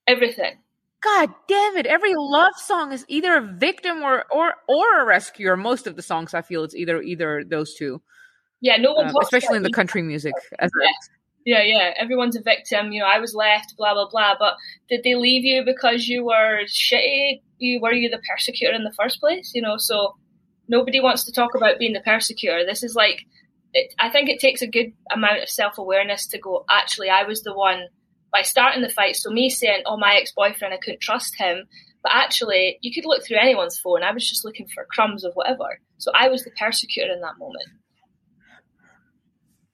[0.06, 0.58] everything
[1.02, 1.86] God damn it!
[1.86, 5.56] Every love song is either a victim or or or a rescuer.
[5.56, 8.02] Most of the songs, I feel, it's either either those two,
[8.60, 10.34] yeah no one um, talks especially in the country music.
[10.58, 10.70] As
[11.46, 11.94] yeah yeah.
[11.96, 12.92] Everyone's a victim.
[12.92, 14.34] You know i was left blah blah blah.
[14.38, 14.54] But
[14.88, 17.40] did they leave you because you were shitty?
[17.58, 19.52] You were you the persecutor in the first place?
[19.54, 20.16] You know so
[20.68, 22.64] nobody wants to talk about being the persecutor.
[22.66, 23.24] This is like
[23.72, 27.42] it, i think it takes a good amount of self-awareness to go actually i was
[27.42, 27.86] the one
[28.32, 29.16] by starting the fight.
[29.16, 31.64] So me saying oh my ex-boyfriend i couldn't trust him.
[32.02, 34.02] But actually you could look through anyone's phone.
[34.02, 35.80] I was just looking for crumbs of whatever.
[35.98, 37.64] So i was the persecutor in that moment.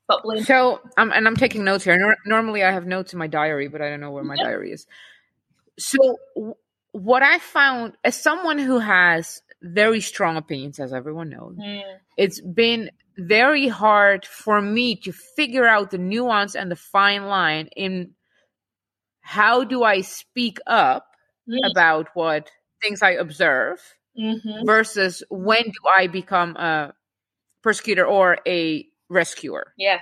[0.09, 1.99] But blame So, um, and I'm taking notes here.
[1.99, 4.73] Nor- normally, I have notes in my diary, but I don't know where my diary
[4.73, 4.87] is.
[5.79, 6.55] So, w-
[6.93, 11.83] what I found as someone who has very strong opinions, as everyone knows, Mm,
[12.17, 17.69] it's been very hard for me to figure out the nuance and the fine line
[17.75, 18.13] in
[19.27, 21.07] how do I speak up
[21.73, 22.51] about what
[22.83, 23.79] things I observe
[24.19, 24.65] mhm.
[24.65, 26.95] versus when do I become a
[27.67, 29.73] persecutor or a rescuer.
[29.77, 29.99] Yeah.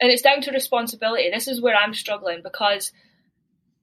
[0.00, 1.30] And it's down to responsibility.
[1.30, 2.90] This is where I'm struggling because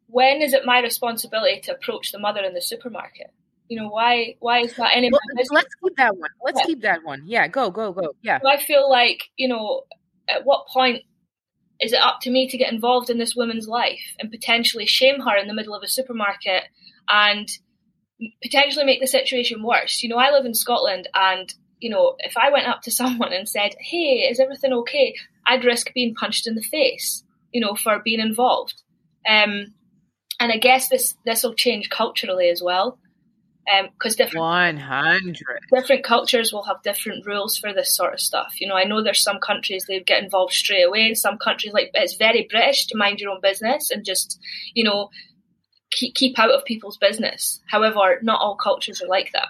[0.08, 3.32] when is it my responsibility to approach the mother in the supermarket?
[3.70, 6.30] You know, why why is that any Well, let's keep that one.
[6.44, 6.66] Let's Yeah.
[6.66, 7.24] keep that one.
[7.26, 8.14] Yeah, go, go, go.
[8.22, 8.40] Yeah.
[8.46, 9.84] I feel like, you know,
[10.28, 11.04] at what point
[11.80, 15.22] is it up to me to get involved in this woman's life and potentially shame
[15.22, 16.64] her in the middle of a supermarket
[17.10, 17.50] and
[18.42, 20.02] potentially make the situation worse?
[20.04, 23.34] You know, I live in Scotland and, you know, if I went up to someone
[23.34, 25.16] and said, hey, is everything okay?
[25.46, 28.82] I'd risk being punched in the face, you know, for being involved.
[29.28, 29.74] Um,
[30.40, 32.98] and I guess this this will change culturally as well,
[33.72, 35.60] Um, because different One hundred.
[35.74, 38.60] different cultures will have different rules for this sort of stuff.
[38.60, 41.72] You know, I know there's some countries they get involved straight away, and some countries
[41.72, 44.38] like it's very British to mind your own business and just,
[44.74, 45.10] you know,
[45.92, 47.62] keep keep out of people's business.
[47.70, 49.48] However, not all cultures are like that.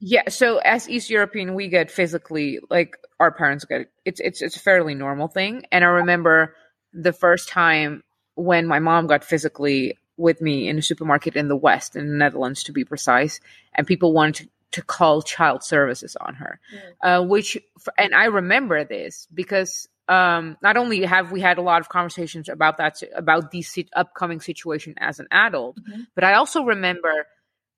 [0.00, 0.28] Yeah.
[0.28, 3.86] So as East European, we get physically like our parents get.
[4.04, 5.62] It's it's it's a fairly normal thing.
[5.70, 6.56] And I remember
[6.92, 8.02] the first time
[8.34, 12.14] when my mom got physically with me in a supermarket in the West, in the
[12.14, 13.40] Netherlands to be precise,
[13.74, 14.48] and people wanted to,
[14.80, 16.60] to call child services on her,
[17.02, 17.56] uh, which,
[17.98, 22.48] and I remember this because um, not only have we had a lot of conversations
[22.48, 26.06] about that, about the sit- upcoming situation as an adult, Mhm.
[26.14, 27.26] but I also remember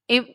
[0.09, 0.27] in,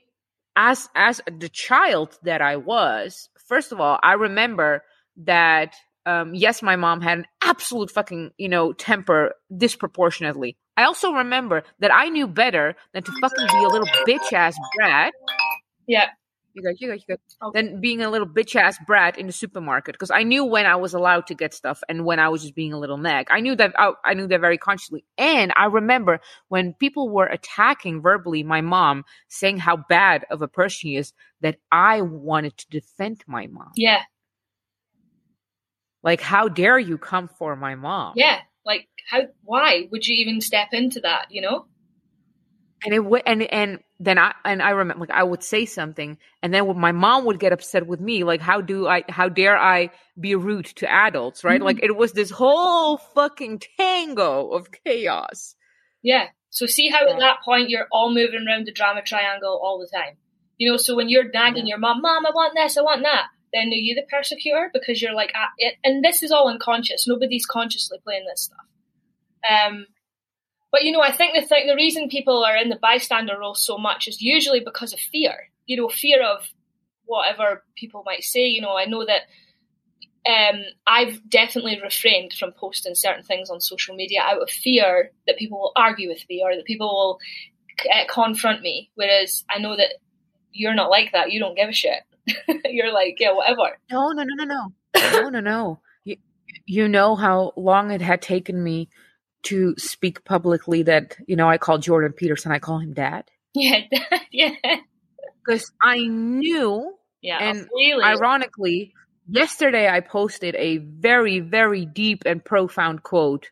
[0.55, 4.83] as as the child that I was, first of all, I remember
[5.17, 10.57] that um, yes, my mom had an absolute fucking you know temper disproportionately.
[10.81, 14.55] I also remember that I knew better than to fucking be a little bitch ass
[14.75, 15.13] brat.
[15.87, 16.07] Yeah.
[16.53, 17.47] You got, you got, you got.
[17.47, 17.61] Okay.
[17.61, 20.75] Than being a little bitch ass brat in the supermarket because I knew when I
[20.75, 23.27] was allowed to get stuff and when I was just being a little nag.
[23.29, 27.25] I knew that I, I knew that very consciously, and I remember when people were
[27.25, 32.57] attacking verbally my mom, saying how bad of a person she is, that I wanted
[32.57, 33.71] to defend my mom.
[33.75, 34.01] Yeah.
[36.03, 38.13] Like, how dare you come for my mom?
[38.17, 38.39] Yeah.
[38.65, 39.21] Like how?
[39.43, 41.27] Why would you even step into that?
[41.29, 41.65] You know?
[42.83, 46.17] and it w- and and then I and I remember like I would say something,
[46.41, 49.57] and then my mom would get upset with me, like how do I how dare
[49.57, 51.61] I be rude to adults, right?
[51.61, 51.65] Mhm.
[51.65, 55.55] Like it was this whole fucking tango of chaos.
[56.01, 56.27] Yeah.
[56.49, 57.13] So see how Yeah.
[57.13, 60.17] at that point you're all moving around the drama triangle all the time.
[60.57, 63.27] You know, so when you're nagging your mom, mom, I want this, I want that,
[63.53, 64.69] then are you the persecutor?
[64.73, 65.33] Because you're like,
[65.83, 67.07] and this is all unconscious.
[67.07, 68.65] Nobody's consciously playing this stuff.
[69.49, 69.85] Um,
[70.71, 73.55] but you know, I think the thing, the reason people are in the bystander role
[73.55, 75.49] so much is usually because of fear.
[75.65, 76.43] You know, fear of
[77.05, 78.45] whatever people might say.
[78.45, 79.23] You know, I know that
[80.25, 85.37] um, I've definitely refrained from posting certain things on social media out of fear that
[85.37, 87.19] people will argue with me or that people will
[87.91, 88.91] uh, confront me.
[88.95, 89.95] Whereas I know that
[90.53, 91.31] you're not like that.
[91.31, 92.03] You don't give a shit.
[92.65, 93.77] you're like, yeah, whatever.
[93.91, 95.79] No, no, no, no, no, no, no, no.
[96.03, 96.17] You,
[96.65, 98.89] you know how long it had taken me
[99.43, 103.81] to speak publicly that you know I call Jordan Peterson, I call him dad Yeah,
[104.31, 104.51] yeah,
[105.43, 107.37] because I knew yeah.
[107.39, 108.93] And really, ironically,
[109.29, 113.51] yesterday I posted a very, very deep and profound quote,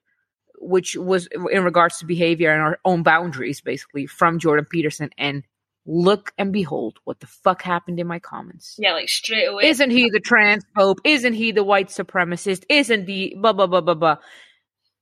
[0.60, 5.12] which was in regards to behavior and our own boundaries, basically, from Jordan Peterson.
[5.18, 5.44] And
[5.92, 8.76] look and behold what the fuck happened in my comments.
[8.78, 9.66] yeah, like straight away.
[9.66, 10.98] Isn't he the transphobe?
[11.04, 12.64] Isn't he the white supremacist?
[12.70, 14.18] Isn't the blah, blah, blah, blah, blah.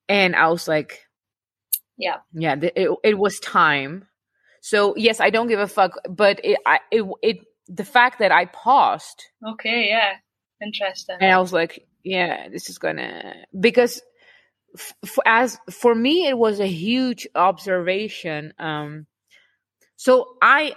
[0.08, 1.06] And I was like,
[1.98, 4.08] yeah, yeah, it, it was time.
[4.62, 8.32] So yes, I don't give a fuck, but it, I, it, it, the fact that
[8.32, 10.14] I paused okay, yeah,
[10.66, 11.18] interesting.
[11.20, 14.02] and I was like, yeah, this is gonna because
[14.74, 18.54] f- f- as for me, it was a huge observation.
[18.58, 19.06] Um,
[19.98, 20.74] so I,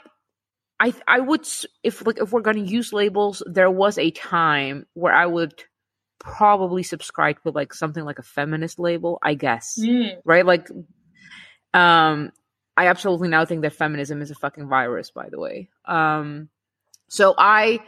[0.81, 1.47] I, I would
[1.83, 5.63] if like if we're gonna use labels, there was a time where I would
[6.19, 10.45] probably subscribe to like something like a feminist label, I guess, Mm, right?
[10.45, 10.69] Like,
[11.73, 12.33] um,
[12.77, 15.11] I absolutely now think that feminism is a fucking virus.
[15.11, 16.49] By the way, um,
[17.09, 17.81] so I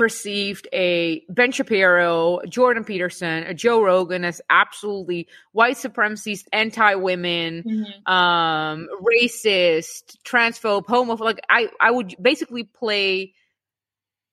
[0.00, 8.10] perceived a Ben Shapiro, Jordan Peterson, a Joe Rogan as absolutely white supremacist, anti-women, mhm.
[8.10, 11.20] um, racist, transphobe, homophobe.
[11.20, 13.34] Like I, I would basically play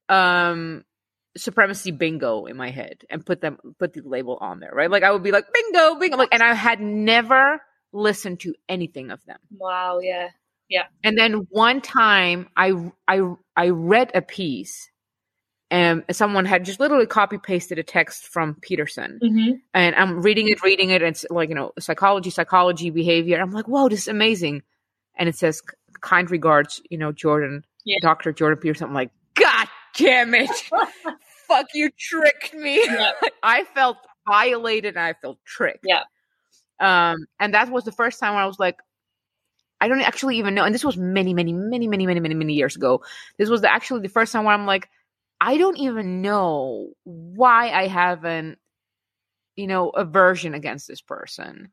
[0.08, 0.86] um
[1.36, 4.90] supremacy bingo in my head and put them put the label on there, right?
[4.90, 9.12] Like I would be like bingo, bingo, like, and I had never listened to anything
[9.12, 9.40] of them.
[9.52, 10.30] Wow, yeah.
[10.70, 12.72] yeah, And then one time I
[13.06, 13.20] I
[13.58, 14.90] I read a piece
[15.70, 20.48] and someone had just literally copy pasted a text from Peterson hmm and I'm reading
[20.48, 23.40] it, reading it, and it's like, you know, psychology, psychology, behavior.
[23.40, 24.64] I'm like, whoa, this is amazing.
[25.16, 25.62] And it says
[26.02, 27.98] kind regards, you know, Jordan, Yeah.
[28.02, 28.32] Dr.
[28.34, 28.88] Jordan Peterson.
[28.88, 30.50] I'm like, God damn it.
[31.48, 32.82] Fuck, you tricked me.
[32.86, 33.12] Yeah.
[33.44, 35.86] I felt violated and I felt tricked.
[35.86, 36.04] Yeah.
[36.80, 38.78] Um, and that was the first time where I was like,
[39.80, 40.64] I don't actually even know.
[40.64, 43.04] And this was many, many, many, many, many, many, many years ago.
[43.38, 44.90] This was the, actually the first time where I'm like,
[45.40, 48.58] I don't even know why I have an,
[49.56, 51.70] you know, aversion against this person.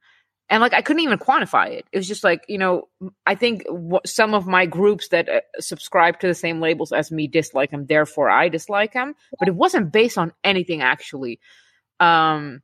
[0.51, 1.87] And like, I couldn't even quantify it.
[1.91, 2.89] It was just like, you know,
[3.25, 7.11] I think w- some of my groups that uh, subscribe to the same labels as
[7.11, 9.15] me dislike him, therefore I dislike him.
[9.39, 11.41] But it wasn't based on anything actually.
[11.99, 12.61] Um,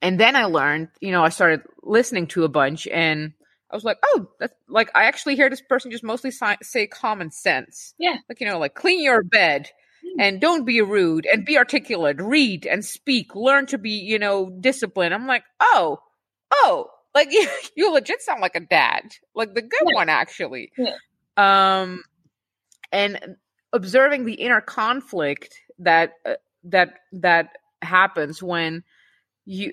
[0.00, 3.32] and then I learned, you know, I started listening to a bunch and
[3.70, 6.86] I was like, oh, that's like, I actually hear this person just mostly si- say
[6.86, 7.92] common sense.
[7.98, 8.16] Yeah.
[8.28, 9.68] Like, you know, like clean your bed
[10.18, 14.50] and don't be rude and be articulate, read and speak, learn to be, you know,
[14.60, 15.14] disciplined.
[15.14, 15.98] I'm like, oh,
[16.52, 19.02] oh, like you, you legit sound like a dad,
[19.34, 19.94] like the good Yeah.
[19.94, 20.72] one, actually.
[20.76, 20.94] Yeah.
[21.36, 22.02] Um,
[22.92, 23.36] and
[23.72, 26.34] observing the inner conflict that, uh,
[26.64, 27.50] that, that
[27.82, 28.82] happens when
[29.46, 29.72] you,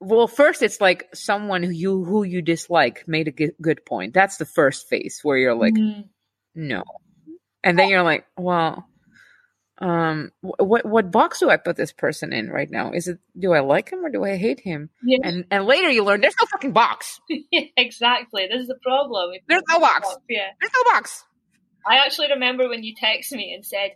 [0.00, 4.14] well, first it's like someone who you who you dislike made a g- good point.
[4.14, 6.08] That's the first phase where you're like, Mhm.
[6.54, 6.84] no,
[7.64, 8.87] and then you're like, well,
[9.80, 12.90] um, what what box do I put this person in right now?
[12.92, 14.90] Is it do I like him or do I hate him?
[15.02, 15.18] Yeah.
[15.22, 17.20] And and later you learn there's no fucking box.
[17.76, 18.46] exactly.
[18.50, 19.30] This is the problem.
[19.48, 20.16] There's no box.
[20.28, 20.48] Yeah.
[20.60, 21.24] There's no box.
[21.86, 23.92] I actually remember when you texted me and said,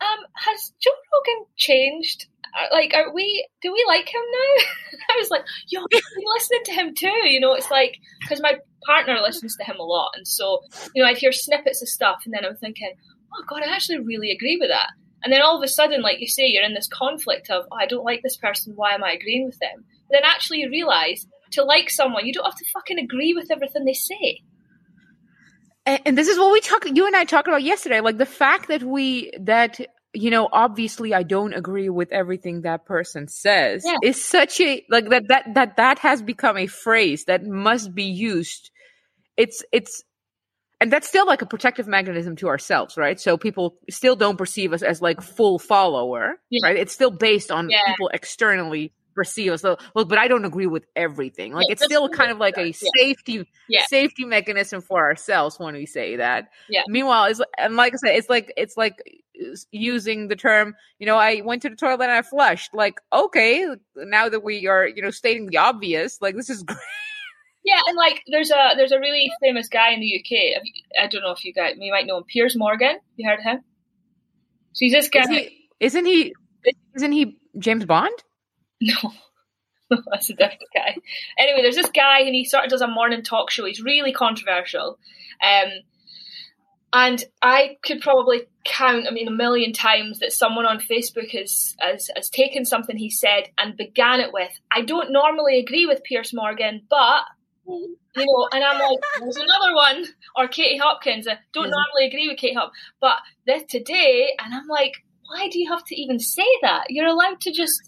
[0.00, 2.26] um, has Joe Rogan changed?
[2.58, 4.64] Uh, Like, are we, do we like him now?
[5.14, 7.28] I was like, yo, I've been listening to him too.
[7.28, 8.54] You know, it's like, because my
[8.84, 10.12] partner listens to him a lot.
[10.16, 10.60] And so,
[10.94, 12.92] you know, I'd hear snippets of stuff and then I'm thinking,
[13.34, 14.90] oh God, I actually really agree with that.
[15.24, 17.76] And then all of a sudden, like you say, you're in this conflict of, oh,
[17.76, 18.74] I don't like this person.
[18.76, 19.84] Why am I agreeing with them?
[20.08, 23.50] But then actually you realize to like someone, you don't have to fucking agree with
[23.50, 24.42] everything they say.
[25.86, 28.26] and, and this is what we talk you and i talked about yesterday like the
[28.26, 29.80] fact that we that
[30.12, 33.96] you know obviously i don't agree with everything that person says Yeah.
[34.02, 38.04] is such a like that that that that has become a phrase that must be
[38.04, 38.70] used
[39.36, 40.02] it's it's
[40.80, 43.18] and that's still like a protective mechanism to ourselves right?
[43.20, 46.66] So people still don't perceive us as like full follower Yeah.
[46.68, 46.76] right?
[46.76, 47.78] It's still based on Yeah.
[47.86, 49.62] people externally perceive us.
[49.62, 51.52] So look but i don't agree with everything.
[51.52, 53.44] Like Yeah, it's still kind of like a safety
[53.88, 56.50] safety mechanism for ourselves when we say that.
[56.68, 56.82] Yeah.
[56.86, 58.96] meanwhile it's and like i said it's like it's like
[59.70, 62.72] using the term you know i went to the toilet and i flushed.
[62.74, 63.66] Like okay
[63.96, 66.78] now that we are you know stating the obvious like this is great
[67.64, 70.62] Yeah, and like there's a there's a really famous guy in the UK.
[71.02, 72.98] I don't know if you guys you might know him, Piers Morgan.
[73.16, 73.58] You heard of him?
[74.72, 75.20] So he's this guy.
[75.20, 76.34] Is he, isn't he
[76.94, 78.14] isn't he james bond
[78.80, 79.12] No,
[80.10, 80.96] that's a different guy.
[81.38, 83.64] Anyway, there's this guy, and he sort of does a morning talk show.
[83.64, 84.98] He's really controversial,
[85.42, 85.70] um,
[86.92, 91.74] and I could probably count, I mean, a million times that someone on Facebook has,
[91.80, 96.04] has has taken something he said and began it with, "I don't normally agree with
[96.04, 97.22] Piers Morgan, but."
[97.68, 100.04] You know, and I'm like, there's another one,
[100.36, 101.28] or Katie Hopkins.
[101.28, 104.94] I don't normally agree with Katie Hop, but this today, and I'm like,
[105.26, 106.84] why do you have to even say that?
[106.88, 107.78] You're allowed to just,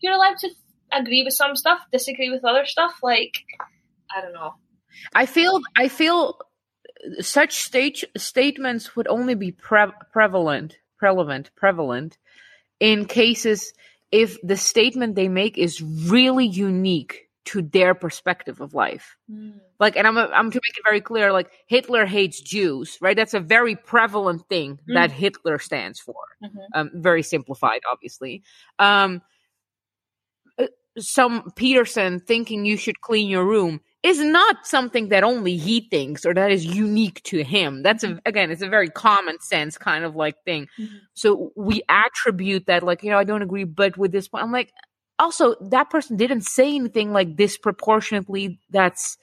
[0.00, 0.50] you're allowed to
[0.92, 2.94] agree with some stuff, disagree with other stuff.
[3.02, 3.32] Like,
[4.14, 4.54] I don't know.
[5.14, 6.38] i feel i feel
[7.20, 12.18] such stage statements would only be pre- prevalent prevalent prevalent
[12.78, 13.72] in cases
[14.10, 19.16] if the statement they make is really unique to their perspective of life.
[19.80, 23.16] Like and i'm i'm to make it very clear like hitler hates jews right?
[23.16, 26.14] That's a very prevalent thing that hitler stands for.
[26.42, 26.50] Mhm.
[26.74, 28.42] um very simplified obviously.
[28.78, 29.22] Um
[30.58, 30.66] uh,
[30.98, 36.26] some peterson thinking you should clean your room is not something that only he thinks
[36.26, 37.82] or that is unique to him.
[37.82, 40.68] That's a again it's a very common sense kind of like thing.
[40.78, 41.00] Mhm.
[41.14, 44.52] so we attribute that like you know i don't agree but with this point i'm
[44.52, 44.72] like
[45.22, 49.16] also that person didn't say anything like disproportionately that's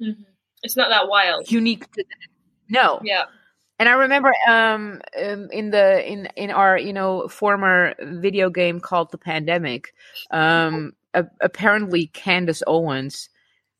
[0.00, 0.26] Mhm.
[0.62, 1.50] It's not that wild.
[1.50, 2.28] unique to them.
[2.68, 3.24] no Yeah.
[3.78, 8.80] and i remember um, um in the in in our you know former video game
[8.80, 9.94] called the pandemic
[10.30, 13.28] um a- apparently candace owens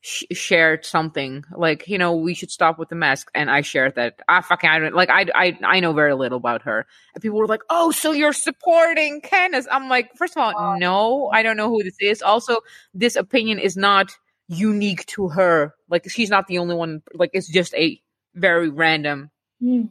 [0.01, 1.43] sh- shared something.
[1.55, 3.29] Like you know we should stop with the mask.
[3.33, 4.19] And i shared that.
[4.27, 6.85] I fucking i don't like I, I i know very little about her.
[7.13, 9.67] And people were like oh so you're supporting candace.
[9.71, 12.21] I'm like first of all no i don't know who this is.
[12.21, 12.57] Also
[12.93, 14.15] this opinion is not
[14.47, 15.75] unique to her.
[15.89, 17.01] Like she's not the only one.
[17.13, 18.01] Like it's just a
[18.35, 19.29] very random
[19.59, 19.83] hmm.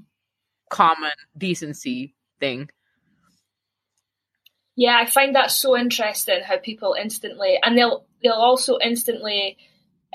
[0.70, 2.68] common decency thing.
[4.76, 9.56] Yeah, I find that so interesting how people instantly, and they'll they'll also instantly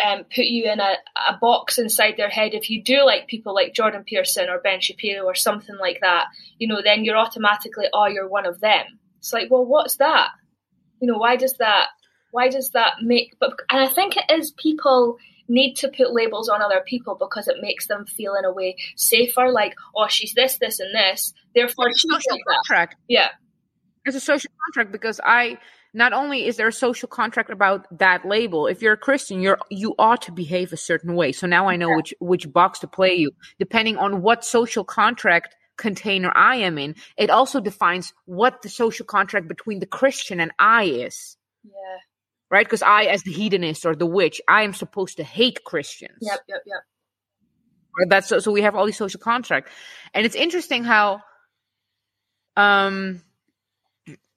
[0.03, 0.93] um, put you in a,
[1.29, 4.79] a box inside their head if you do like people like Jordan Pearson or Ben
[4.81, 6.25] Shapiro or something like that.
[6.57, 8.85] You know, then you're automatically, oh, you're one of them.
[9.19, 10.29] It's like, well, what's that?
[10.99, 11.87] You know, why does that?
[12.31, 13.35] Why does that make?
[13.39, 15.17] But and I think it is people
[15.47, 18.77] need to put labels on other people because it makes them feel in a way
[18.95, 19.51] safer.
[19.51, 21.33] Like, oh, she's this, this, and this.
[21.53, 22.61] Therefore, It's a social like that.
[22.67, 23.29] contract Yeah.
[24.05, 25.57] it's a social contract because i
[25.93, 29.59] not only is there a social contract about that label if you're a christian you're
[29.69, 32.87] you ought to behave a certain way so now i know which which box to
[32.87, 38.61] play you depending on what social contract container i am in it also defines what
[38.61, 41.71] the social contract between the christian and i is Yeah.
[42.49, 46.17] right because i as the hedonist or the witch i am supposed to hate christians
[46.21, 46.39] Yep.
[46.47, 46.61] Yep.
[46.65, 46.77] Yep.
[47.95, 49.69] Right, That's so, so we have all these social contract,
[50.15, 51.21] and it's interesting how,
[52.57, 53.21] um,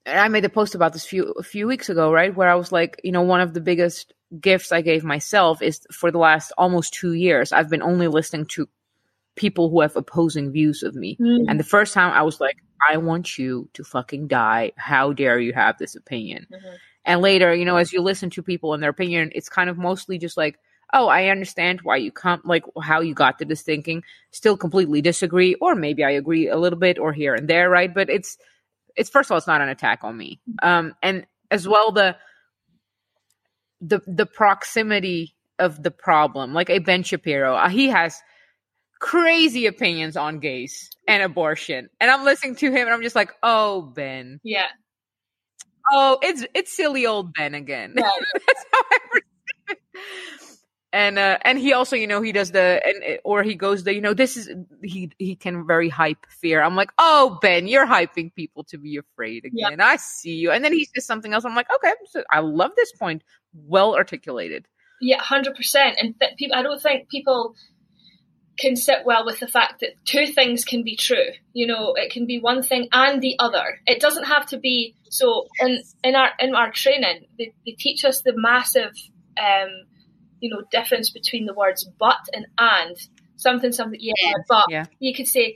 [0.07, 2.55] and I made a post about this few a few weeks ago, right, where I
[2.55, 6.17] was like, you know, one of the biggest gifts I gave myself is for the
[6.17, 8.67] last almost two years, I've been only listening to
[9.35, 11.17] people who have opposing views of me.
[11.21, 11.45] Mm.
[11.47, 12.57] And the first time I was like,
[12.89, 14.71] I want you to fucking die.
[14.77, 16.47] How dare you have this opinion?
[16.51, 16.77] Mhm.
[17.05, 19.77] And later, you know, as you listen to people and their opinion, it's kind of
[19.77, 20.59] mostly just like,
[20.93, 24.03] oh, I understand why you come, like how you got to this thinking.
[24.31, 27.93] Still completely disagree, or maybe I agree a little bit, or here and there, right?
[27.93, 28.37] But it's,
[28.97, 32.15] it's first of all, it's not an attack on me, um, and as well the,
[33.81, 38.19] the the proximity of the problem, like a Ben Shapiro, uh, he has
[38.99, 43.31] crazy opinions on gays and abortion, and I'm listening to him, and I'm just like,
[43.43, 44.67] oh, Ben, Yeah.
[45.93, 47.93] oh, it's it's silly old Ben again.
[47.95, 48.09] Yeah.
[48.33, 49.23] That's how I perceive
[49.69, 49.79] it.
[50.93, 53.93] And uh, and he also, you know, he does the and or he goes the,
[53.93, 54.49] you know, this is
[54.81, 56.61] he he can very hype fear.
[56.61, 59.67] I'm like, oh Ben, you're hyping people to be afraid Yeah.
[59.67, 59.81] again.
[59.81, 60.51] I see you.
[60.51, 61.43] And then he says something else.
[61.43, 63.23] I'm like, okay, so I love this point.
[63.53, 64.65] Well articulated.
[65.01, 65.97] Yeah, hundred percent.
[66.01, 67.53] And th- people, I don't think people
[68.57, 71.27] can sit well with the fact that two things can be true.
[71.53, 73.79] You know, it can be one thing and the other.
[73.85, 74.95] It doesn't have to be.
[75.09, 78.93] So in in our in our training, they, they teach us the massive,
[79.37, 79.69] um,
[80.39, 82.97] you know, difference between the words but and and.
[83.39, 84.85] Something, something, yeah, And, but yeah.
[84.97, 85.55] you could say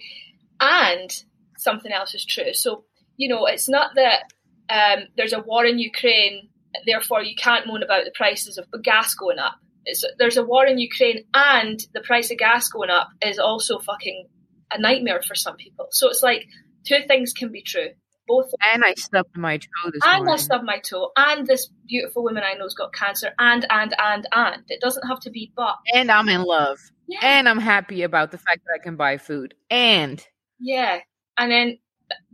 [0.59, 1.23] and
[1.57, 2.53] something else is true.
[2.53, 2.85] So
[3.17, 4.23] you know, it's not that
[4.69, 6.49] um, there's a war in Ukraine,
[6.85, 9.55] therefore you can't moan about the prices of gas going up.
[9.85, 13.79] It's, there's a war in Ukraine, and the price of gas going up is also
[13.79, 14.27] fucking
[14.71, 15.87] a nightmare for some people.
[15.91, 16.45] So it's like
[16.85, 17.89] two things can be true.
[18.31, 20.37] Both, And I stubbed my toe this and I morning.
[20.37, 24.63] stubbed my toe, and this beautiful woman I know's got cancer, and and and and.
[24.69, 25.75] It doesn't have to be but.
[25.93, 26.79] and I'm in love.
[27.07, 29.53] Yeah, And I'm happy about the fact that I can buy food.
[29.69, 30.25] And
[30.59, 30.99] yeah,
[31.37, 31.79] and then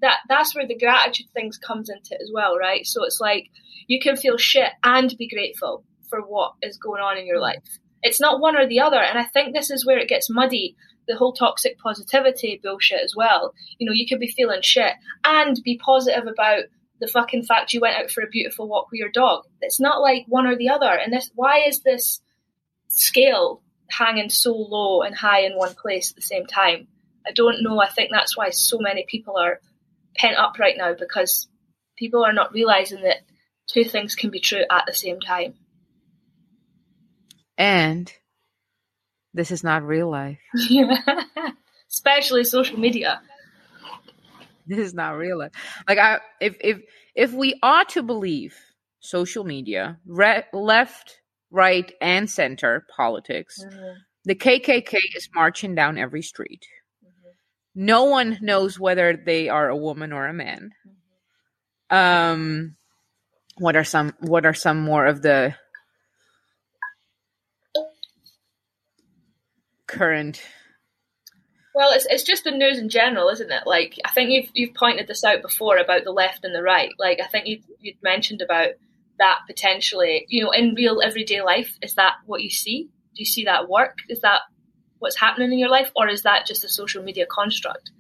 [0.02, 2.86] that that's where the gratitude things comes into it as well, right?
[2.86, 3.48] So it's like
[3.88, 7.42] you can feel shit and be grateful for what is going on in your mm.
[7.42, 7.80] life.
[8.04, 10.76] It's not one or the other, and I think this is where it gets muddy.
[11.08, 13.54] The whole toxic positivity bullshit as well.
[13.78, 14.94] You know, you could be feeling shit
[15.24, 16.64] and be positive about
[17.00, 19.44] the fucking fact you went out for a beautiful walk with your dog.
[19.62, 20.90] It's not like one or the other.
[20.92, 22.22] And this, why is this
[22.90, 26.88] scale hanging so low and high in one place at the same time?
[27.26, 27.80] I don't know.
[27.80, 29.60] I think that's why so many people are
[30.16, 31.48] pent up right now because
[31.98, 33.18] people are not realizing that
[33.68, 35.54] two things can be true at the same time.
[37.58, 38.14] and
[39.38, 40.40] this is not real life.
[41.90, 43.22] Especially social media.
[44.66, 45.52] This is not real life.
[45.88, 46.82] Like I if if
[47.16, 48.56] if we are to believe
[49.00, 53.94] social media, re- left, right, and center politics, mm-hmm.
[54.26, 56.66] the KKK is marching down every street.
[57.04, 57.86] Mm-hmm.
[57.86, 60.72] No one knows whether they are a woman or a man.
[61.92, 61.98] Mm-hmm.
[61.98, 62.76] Um,
[63.58, 64.14] what are some?
[64.20, 65.56] What are some more of the
[69.88, 70.42] current?
[71.74, 73.64] Well, it's it's just the news in general, isn't it?
[73.66, 76.92] Like I think you've you've pointed this out before about the left and the right.
[76.98, 78.70] Like I think you you'd mentioned about
[79.20, 81.78] that potentially, you know, in real everyday life.
[81.82, 82.90] Is that what you see?
[83.16, 84.00] Do you see that work?
[84.10, 84.42] Is that
[85.00, 87.92] what's happening in your life, or is that just a social media construct,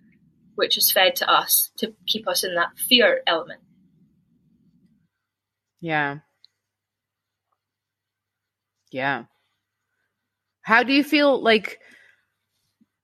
[0.55, 3.61] which is fed to us to keep us in that fear element?
[5.79, 6.19] Yeah.
[8.91, 9.25] Yeah.
[10.68, 11.80] How do you feel like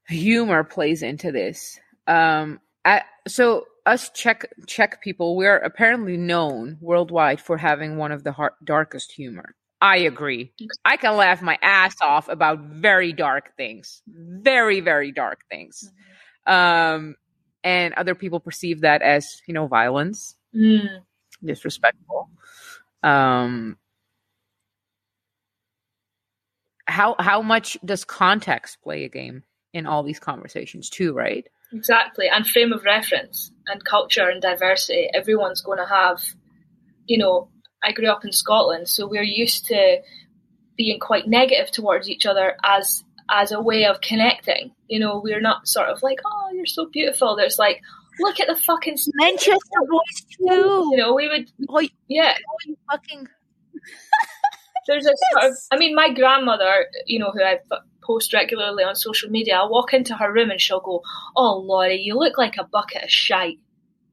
[0.09, 1.79] humor plays into this?
[2.07, 8.25] Um I, so us Czech Czech people, we're apparently known worldwide for having one of
[8.25, 9.55] the har darkest humor.
[9.79, 10.51] I agree.
[10.83, 15.89] I can laugh my ass off about very dark things, very very dark things,
[16.45, 17.15] um,
[17.63, 20.99] and other people perceive that as you know violence, Mm.
[21.41, 22.29] disrespectful.
[23.03, 23.77] Um,
[26.93, 31.13] how how much does context play a game in all these conversations too?
[31.13, 31.45] Right?
[31.71, 35.09] Exactly, and frame of reference and culture and diversity.
[35.13, 36.21] Everyone's going to have,
[37.07, 37.49] you know,
[37.83, 40.01] I grew up in Scotland, so we're used to
[40.77, 44.71] being quite negative towards each other as as a way of connecting.
[44.87, 47.35] You know, we're not sort of like, oh, you're so beautiful.
[47.35, 47.81] There's like,
[48.19, 50.89] look at the fucking Manchester boys too.
[50.91, 52.35] You know, we would, Oh, yeah.
[52.37, 53.27] oh, you fucking
[54.87, 57.59] There's a sort of, I mean, my grandmother, you know, who I
[58.03, 61.01] post regularly on social media, I'll walk into her room and she'll go,
[61.35, 63.59] "Oh, Laurie, you look like a bucket of shite."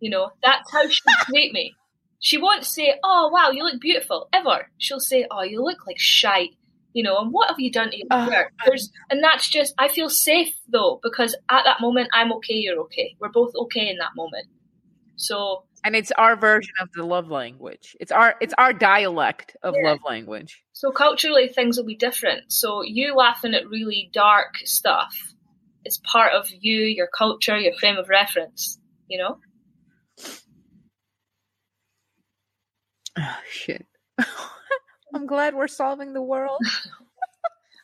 [0.00, 1.74] You know, that's how she treat me.
[2.20, 4.70] She won't say, "Oh, wow, you look beautiful," ever.
[4.78, 6.50] She'll say, "Oh, you look like shite."
[6.92, 8.50] You know, and what have you done to your Oh, hair?
[8.60, 9.74] Uh, There's, and that's just.
[9.78, 13.16] I feel safe though because at that moment I'm okay, you're okay.
[13.20, 14.46] We're both okay in that moment.
[15.16, 17.96] So and it's our version of the love language.
[18.00, 19.90] It's our it's our dialect of Yeah.
[19.90, 20.62] love language.
[20.72, 22.52] So culturally, things will be different.
[22.52, 25.14] So you laughing at really dark stuff
[25.84, 28.78] it's part of you, your culture, your frame of reference.
[29.08, 29.38] You know.
[33.18, 33.86] Oh shit!
[35.14, 36.60] I'm glad we're solving the world.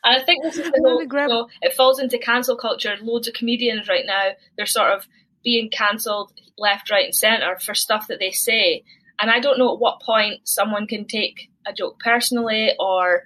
[0.03, 2.95] And I think this is the whole, grab- so it falls into cancel culture.
[3.01, 5.07] Loads of comedians right now, they're sort of
[5.47, 8.83] being cancelled left, right, and centre for stuff that they say.
[9.17, 13.23] And I don't know at what point someone can take a joke personally or,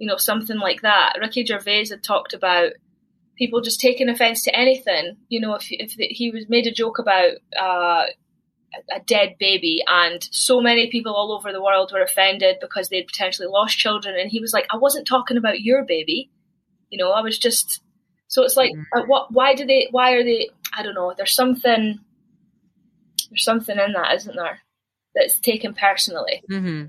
[0.00, 1.12] you know, something like that.
[1.20, 2.72] Ricky Gervais had talked about
[3.38, 5.16] people just taking offence to anything.
[5.28, 8.06] You know, if, if he was made a joke about uh,
[8.90, 13.06] a dead baby and so many people all over the world were offended because they'd
[13.06, 16.30] potentially lost children and he was like i wasn't talking about your baby
[16.88, 17.82] you know i was just
[18.28, 19.08] so it's like mm.
[19.08, 20.48] what why do they why are they
[20.80, 21.98] i don't know there's something
[23.30, 24.60] there's something in that isn't there
[25.14, 26.86] that's taken personally mm-hmm.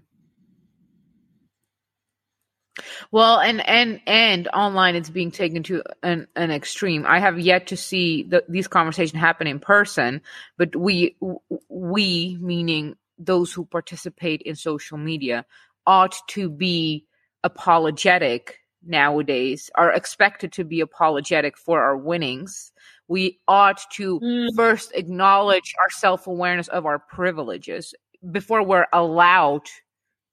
[3.11, 7.05] Well, and and and online, it's being taken to an, an extreme.
[7.05, 10.21] I have yet to see the, these conversations happen in person,
[10.57, 11.17] but we
[11.69, 15.45] we meaning those who participate in social media
[15.85, 17.05] ought to be
[17.43, 19.69] apologetic nowadays.
[19.75, 22.70] Are expected to be apologetic for our winnings.
[23.11, 24.47] We ought to mm.
[24.55, 27.93] first acknowledge our self awareness of our privileges
[28.31, 29.67] before we're allowed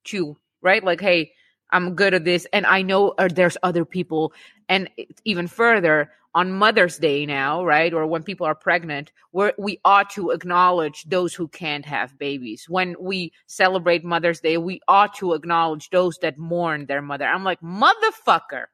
[0.05, 1.33] to right like hey
[1.71, 2.47] I'm good at this.
[2.53, 4.33] And I know uh, there's other people.
[4.69, 4.89] And
[5.25, 7.93] even further, on Mother's Day now, right?
[7.93, 12.67] Or when people are pregnant, we we ought to acknowledge those who can't have babies.
[12.69, 17.25] When we celebrate Mother's Day, we ought to acknowledge those that mourn their mother.
[17.25, 18.67] I'm like, motherfucker.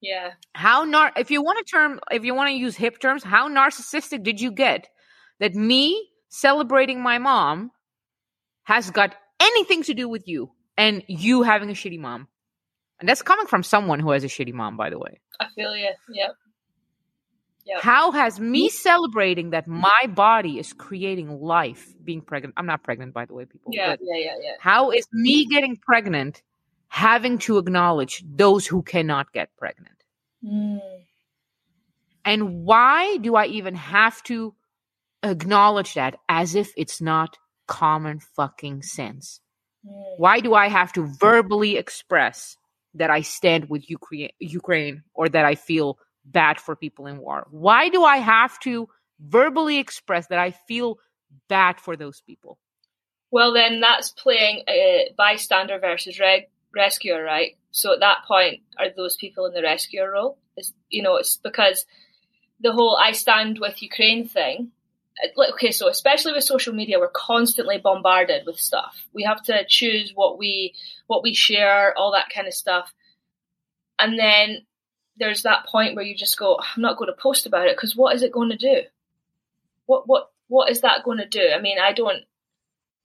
[0.00, 0.32] Yeah.
[0.52, 3.48] How nar if you want to term if you want to use hip terms, how
[3.48, 4.88] narcissistic did you get
[5.40, 7.70] that me celebrating my mom
[8.64, 10.50] has got anything to do with you?
[10.76, 12.28] and you having a shitty mom.
[13.00, 15.20] And that's coming from someone who has a shitty mom, by the way.
[15.38, 15.90] I feel you.
[16.10, 16.30] Yep.
[17.66, 17.80] Yep.
[17.80, 22.54] How has me celebrating that my body is creating life being pregnant?
[22.56, 23.72] I'm not pregnant, by the way, people.
[23.74, 24.52] Yeah, yeah, yeah, yeah.
[24.60, 26.42] How is me getting pregnant
[26.96, 30.02] having to acknowledge those who cannot get pregnant?
[30.42, 30.80] Mm.
[32.24, 34.54] And why do I even have to
[35.22, 37.36] acknowledge that as if it's not
[37.68, 39.40] common fucking sense?
[40.16, 42.56] Why do I have to verbally express
[42.94, 43.84] that I stand with
[44.40, 47.46] Ukraine or that I feel bad for people in war?
[47.50, 48.88] Why do I have to
[49.20, 50.98] verbally express that I feel
[51.50, 52.58] bad for those people?
[53.30, 57.56] Well, then that's playing a bystander versus reg- rescuer, right?
[57.72, 60.38] So at that point, are those people in the rescuer role?
[60.56, 61.86] Is you know, it's because
[62.60, 64.72] the whole "I stand with Ukraine" thing
[65.52, 69.06] okay, so especially with social media, we're constantly bombarded with stuff.
[69.12, 70.74] We have to choose what we
[71.06, 72.92] what we share, all that kind of stuff,
[73.98, 74.66] and then
[75.18, 77.96] there's that point where you just go, I'm not going to post about it because
[77.96, 78.82] what is it going to do?
[79.86, 81.48] What what what is that going to do?
[81.54, 82.24] I mean, I don't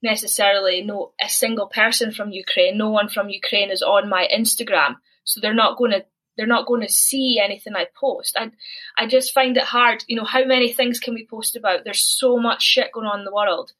[0.02, 2.76] necessarily know a single person from Ukraine.
[2.76, 6.04] No one from Ukraine is on my Instagram, so they're not going to
[6.36, 8.36] they're not going to see anything I post.
[8.38, 8.50] I,
[8.96, 10.02] I just find it hard.
[10.08, 11.84] You know, how many things can we post about?
[11.84, 13.72] There's so much shit going on in the world.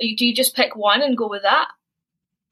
[0.00, 1.68] Do you just pick one and go with that?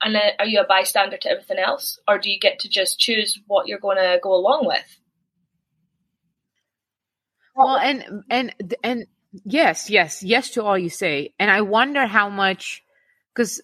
[0.01, 1.99] And are you a bystander to everything else?
[2.07, 5.01] Or do you get to just choose what you're going to go along with?
[7.57, 8.55] Well, and, and,
[8.85, 9.07] and
[9.45, 11.35] yes, yes, yes to all you say.
[11.41, 12.85] And I wonder how much,
[13.39, 13.63] because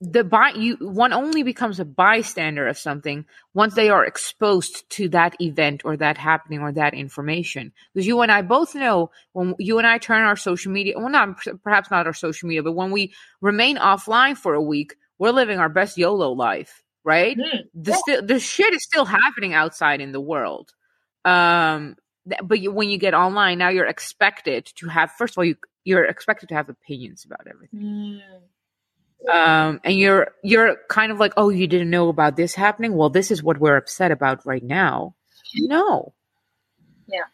[0.00, 5.08] the by you one only becomes a bystander of something once they are exposed to
[5.10, 7.72] that event or that happening or that information.
[7.94, 11.08] Because you and i both know when you and i turn our social media well
[11.08, 15.30] not perhaps not our social media but when we remain offline for a week we're
[15.30, 17.38] living our best yolo life right?
[17.38, 20.72] Mm, the, sti- the shit is still happening outside in the world.
[21.24, 21.96] Um
[22.42, 25.56] but you, when you get online now you're expected to have first of all you
[25.88, 28.20] you're expected to have opinions about everything mm
[29.26, 32.94] um, and you're you're kind of like, oh, you didn't know about this happening.
[32.94, 35.14] Well, this is what we're upset about right now.
[35.54, 36.14] No.
[37.08, 37.24] Yeah.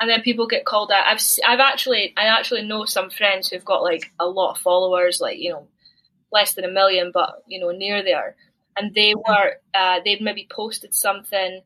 [0.00, 1.06] And then people get called out.
[1.06, 5.20] I've I've actually I actually know some friends who've got like a lot of followers,
[5.20, 5.68] like you know,
[6.32, 8.34] less than a million, but you know, near there.
[8.76, 11.62] And they were uh, they'd maybe posted something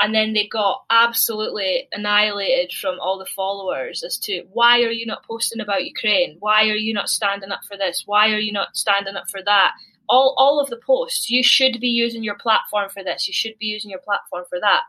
[0.00, 5.06] and then they got absolutely annihilated from all the followers as to why are you
[5.06, 6.36] not posting about Ukraine?
[6.38, 8.04] Why are you not standing up for this?
[8.06, 9.72] Why are you not standing up for that?
[10.08, 13.26] All all of the posts, you should be using your platform for this.
[13.26, 14.82] You should be using your platform for that.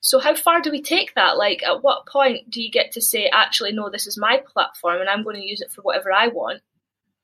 [0.00, 1.36] So how far do we take that?
[1.36, 5.00] Like at what point do you get to say actually no this is my platform
[5.00, 6.60] and I'm going to use it for whatever I want?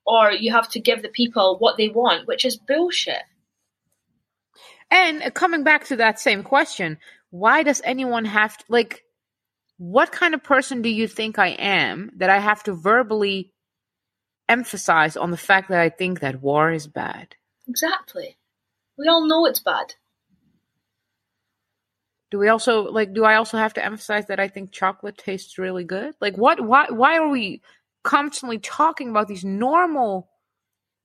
[0.06, 3.22] Or you have to give the people what they want, which is bullshit.
[4.90, 6.98] And coming back to that same question,
[7.30, 9.04] why does anyone have to like
[9.78, 13.52] what kind of person do you think I am that I have to verbally
[14.48, 17.36] emphasize on the fact that I think that war is bad?
[17.68, 18.36] Exactly.
[18.98, 19.94] We all know it's bad.
[22.30, 25.56] Do we also like do I also have to emphasize that I think chocolate tastes
[25.58, 26.14] really good?
[26.20, 27.62] Like what why why are we
[28.02, 30.28] constantly talking about these normal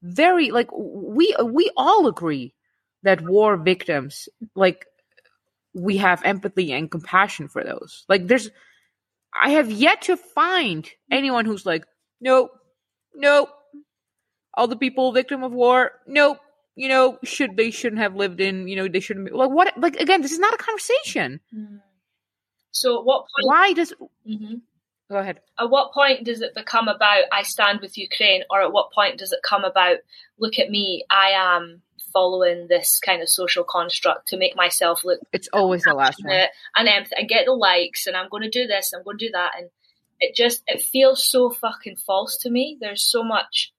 [0.02, 2.55] very like we we all agree
[3.06, 4.86] that war victims like
[5.74, 8.06] we have empathy and compassion for those.
[8.10, 8.50] Like there's
[9.34, 11.86] I have yet to find anyone who's like,
[12.22, 12.52] nope,
[13.14, 13.50] nope.
[14.54, 16.40] All the people victim of war, nope.
[16.76, 19.78] You know, should they shouldn't have lived in, you know, they shouldn't be like what
[19.78, 21.40] like again, this is not a conversation.
[21.56, 21.80] Mm.
[22.72, 23.94] So what point Why does
[24.28, 24.62] Mhm.
[25.10, 25.42] go ahead.
[25.60, 29.18] At what point does it become about I stand with Ukraine, or at what point
[29.20, 29.98] does it come about
[30.38, 31.82] look at me, I am
[32.16, 36.34] following this kind of social construct to make myself look It's always the last one.
[36.78, 39.26] and empathy and get the likes, and I'm going to do this, I'm going to
[39.28, 39.70] do that, and
[40.20, 42.78] it just it feels so fucking false to me.
[42.80, 43.74] There's so much.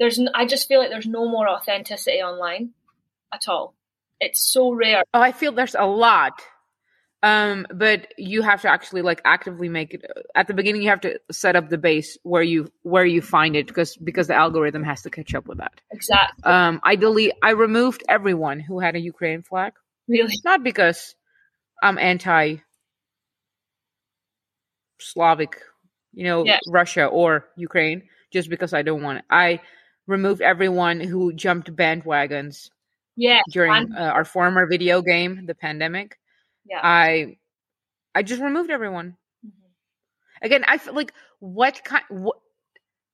[0.00, 2.70] There's n- I just feel like there's no more authenticity online
[3.32, 3.74] at all.
[4.18, 5.02] It's so rare.
[5.12, 6.40] Oh, I feel there's a lot.
[7.24, 10.04] Um, but you have to actually like actively make it
[10.34, 13.54] at the beginning you have to set up the base where you where you find
[13.54, 15.80] it because because the algorithm has to catch up with that.
[15.92, 16.42] Exactly.
[16.50, 19.74] Um I delete I removed everyone who had a Ukraine flag.
[20.08, 20.34] Really.
[20.44, 21.14] Not because
[21.80, 22.56] I'm anti
[25.00, 25.60] Slavic,
[26.12, 26.58] you know, Yeah.
[26.68, 28.02] Russia or Ukraine,
[28.32, 29.24] just because I don't want it.
[29.30, 29.60] I
[30.06, 32.70] removed everyone who jumped bandwagons
[33.16, 33.42] Yeah.
[33.50, 36.18] during uh, our former video game, the pandemic.
[36.64, 36.80] Yeah.
[36.82, 37.36] I
[38.14, 39.16] I just removed everyone.
[39.46, 39.50] Mhm.
[40.42, 42.36] Again, I feel like what kind what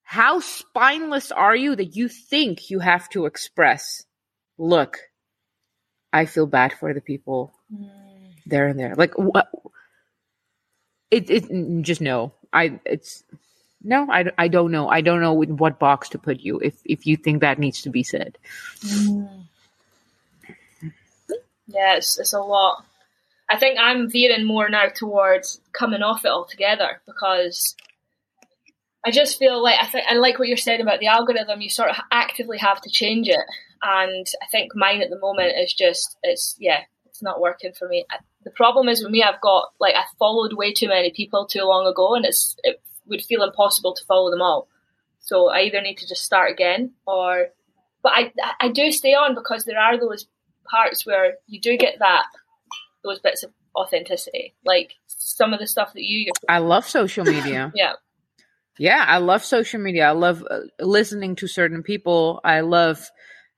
[0.03, 4.05] how spineless are you that you think you have to express
[4.59, 4.99] look
[6.13, 8.33] I feel bad for the people Mm.
[8.47, 8.95] there and there.
[8.97, 9.51] Like what
[11.11, 12.33] it it just no.
[12.53, 13.25] I it's
[13.85, 14.89] no, I, I don't know.
[14.89, 17.83] I don't know in what box to put you if if you think that needs
[17.83, 18.37] to be said.
[18.81, 19.45] Mm.
[21.67, 22.85] Yeah, it's, it's a lot.
[23.51, 27.75] I think I'm veering more now towards coming off it altogether because
[29.05, 31.61] I just feel like I think I like what you're saying about the algorithm.
[31.61, 33.41] You sort of actively have to change it,
[33.83, 37.89] and I think mine at the moment is just it's yeah, it's not working for
[37.89, 38.05] me.
[38.11, 41.47] I, the problem is with me, I've got like I followed way too many people
[41.47, 44.69] too long ago, and it's it would feel impossible to follow them all.
[45.21, 47.49] So I either need to just start again, or
[48.03, 50.27] but I I do stay on because there are those
[50.71, 52.25] parts where you do get that
[53.05, 57.73] those bits of authenticity, like some of the stuff that you I love social media.
[57.75, 57.93] yeah
[58.79, 60.09] Yeah, I love social media.
[60.09, 62.41] I love uh, listening to certain people.
[62.45, 63.11] I love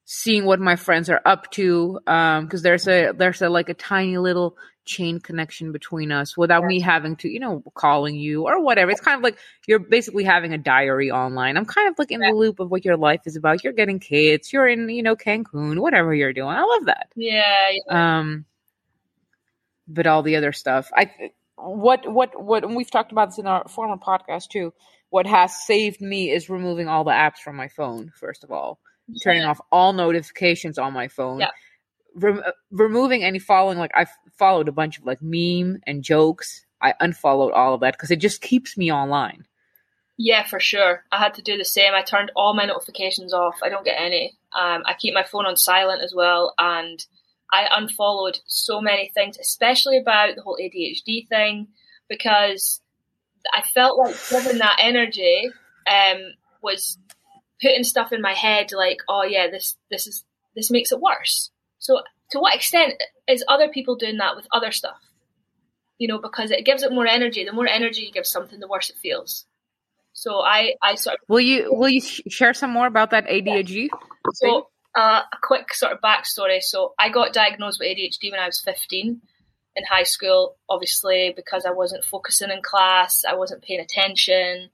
[0.04, 3.74] seeing what my friends are up to um because there's a there's a like a
[3.74, 4.56] tiny little
[4.90, 8.90] chain connection between us without me having to, you know, calling you or whatever.
[8.90, 11.56] It's kind of like you're basically having a diary online.
[11.56, 13.62] I'm kind of like in the loop of what your life is about.
[13.62, 16.48] You're getting kids, you're in, you know, Cancun, whatever you're doing.
[16.48, 17.12] I love that.
[17.14, 18.18] yeah, yeah.
[18.18, 18.44] Um,
[19.92, 21.10] but all the other stuff, I
[21.56, 24.72] what what what and we've talked about this in our former podcast too.
[25.10, 28.12] What has saved me is removing all the apps from my phone.
[28.14, 28.78] First of all,
[29.22, 31.40] turning off all notifications on my phone.
[31.40, 31.50] Yeah.
[32.14, 33.78] Rem- removing any following.
[33.78, 34.06] Like I
[34.38, 36.64] followed a bunch of like meme and jokes.
[36.80, 39.44] I unfollowed all of that because it just keeps me online.
[40.16, 41.04] Yeah, for sure.
[41.10, 41.94] I had to do the same.
[41.94, 43.60] I turned all my notifications off.
[43.62, 44.36] I don't get any.
[44.54, 47.04] Um, I keep my phone on silent as well, and
[47.52, 51.68] I unfollowed so many things, especially about the whole ADHD thing,
[52.08, 52.80] because
[53.52, 55.50] I felt like given that energy
[55.90, 56.18] um,
[56.62, 56.98] was
[57.60, 60.24] putting stuff in my head, like, oh yeah, this this is
[60.54, 61.50] this makes it worse.
[61.78, 62.94] So to what extent
[63.28, 64.98] is other people doing that with other stuff?
[65.98, 67.44] You know, because it gives it more energy.
[67.44, 69.44] The more energy you give something, the worse it feels.
[70.12, 73.68] So I, I sort of Will you will you share some more about that ADHD?
[73.68, 73.90] thing?
[74.34, 76.62] so uh, a quick sort of backstory.
[76.62, 79.20] So I got diagnosed with ADHD when I was 15
[79.76, 84.70] in high school, obviously because I wasn't focusing in class, I wasn't paying attention,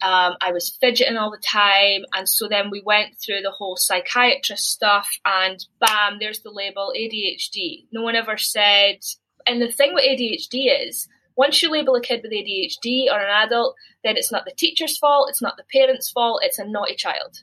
[0.00, 3.76] um, I was fidgeting all the time, and so then we went through the whole
[3.76, 7.86] psychiatrist stuff, and bam, there's the label ADHD.
[7.90, 8.98] No one ever said,
[9.46, 11.08] and the thing with ADHD is.
[11.36, 14.98] Once you label a kid with ADHD or an adult, then it's not the teacher's
[14.98, 17.42] fault, it's not the parent's fault, it's a naughty child.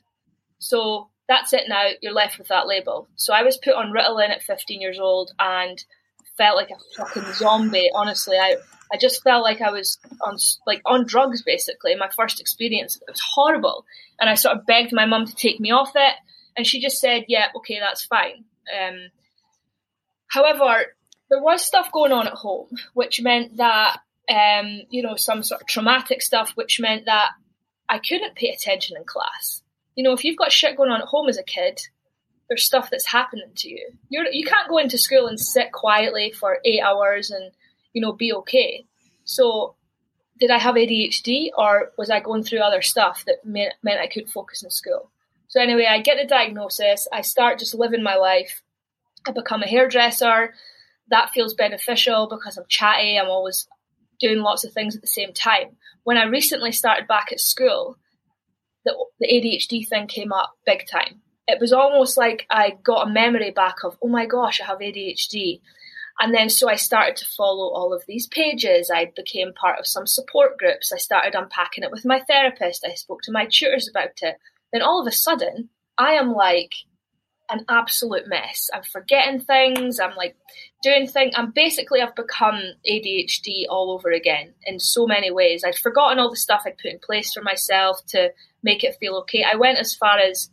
[0.58, 1.88] So that's it now.
[2.00, 3.08] You're left with that label.
[3.16, 5.82] So I was put on Ritalin at 15 years old and
[6.36, 7.90] felt like a fucking zombie.
[7.94, 8.56] Honestly, I
[8.92, 11.94] I just felt like I was on like on drugs basically.
[11.94, 13.84] My first experience, it was horrible,
[14.20, 16.14] and I sort of begged my mum to take me off it,
[16.56, 19.08] and she just said, "Yeah, okay, that's fine." Um,
[20.28, 20.94] however,
[21.30, 23.98] there was stuff going on at home, which meant that
[24.30, 27.30] um, you know some sort of traumatic stuff, which meant that
[27.88, 29.62] I couldn't pay attention in class.
[29.96, 31.80] You know, if you've got shit going on at home as a kid,
[32.48, 33.90] there's stuff that's happening to you.
[34.08, 37.50] You're you can't go into school and sit quietly for eight hours and
[37.92, 38.84] you know be okay.
[39.24, 39.74] So
[40.38, 44.06] did I have ADHD or was I going through other stuff that meant, meant I
[44.06, 45.10] could focus in school?
[45.48, 47.08] So anyway, I get the diagnosis.
[47.12, 48.62] I start just living my life.
[49.26, 50.54] I become a hairdresser.
[51.08, 53.18] That feels beneficial because I'm chatty.
[53.18, 53.66] I'm always
[54.20, 55.76] doing lots of things at the same time.
[56.04, 57.96] When I recently started back at school,
[58.86, 61.20] the, ADHD thing came up big time.
[61.48, 64.78] It was almost like I got a memory back of, oh my gosh, I have
[64.78, 65.60] ADHD.
[66.18, 68.90] And then so I started to follow all of these pages.
[68.90, 70.92] I became part of some support groups.
[70.92, 72.86] I started unpacking it with my therapist.
[72.88, 74.36] I spoke to my tutors about it.
[74.72, 75.68] Then all of a sudden,
[75.98, 76.74] I am like
[77.50, 78.70] an absolute mess.
[78.74, 80.00] I'm forgetting things.
[80.00, 80.36] I'm like
[80.82, 81.34] doing things.
[81.36, 85.62] I'm basically, I've become ADHD all over again in so many ways.
[85.64, 88.30] I'd forgotten all the stuff I'd put in place for myself to
[88.66, 89.44] make it feel okay.
[89.44, 90.50] I went as far as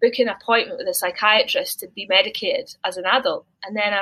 [0.00, 3.44] booking an appointment with a psychiatrist to be medicated as an adult.
[3.64, 3.92] And then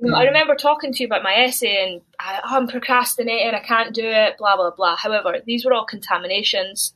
[0.00, 0.26] you know, I hmm.
[0.26, 4.04] remember talking to you about my essay and I, oh, I'm procrastinating, I can't do
[4.04, 4.96] it, blah, blah, blah.
[4.96, 6.92] However, these were all contaminations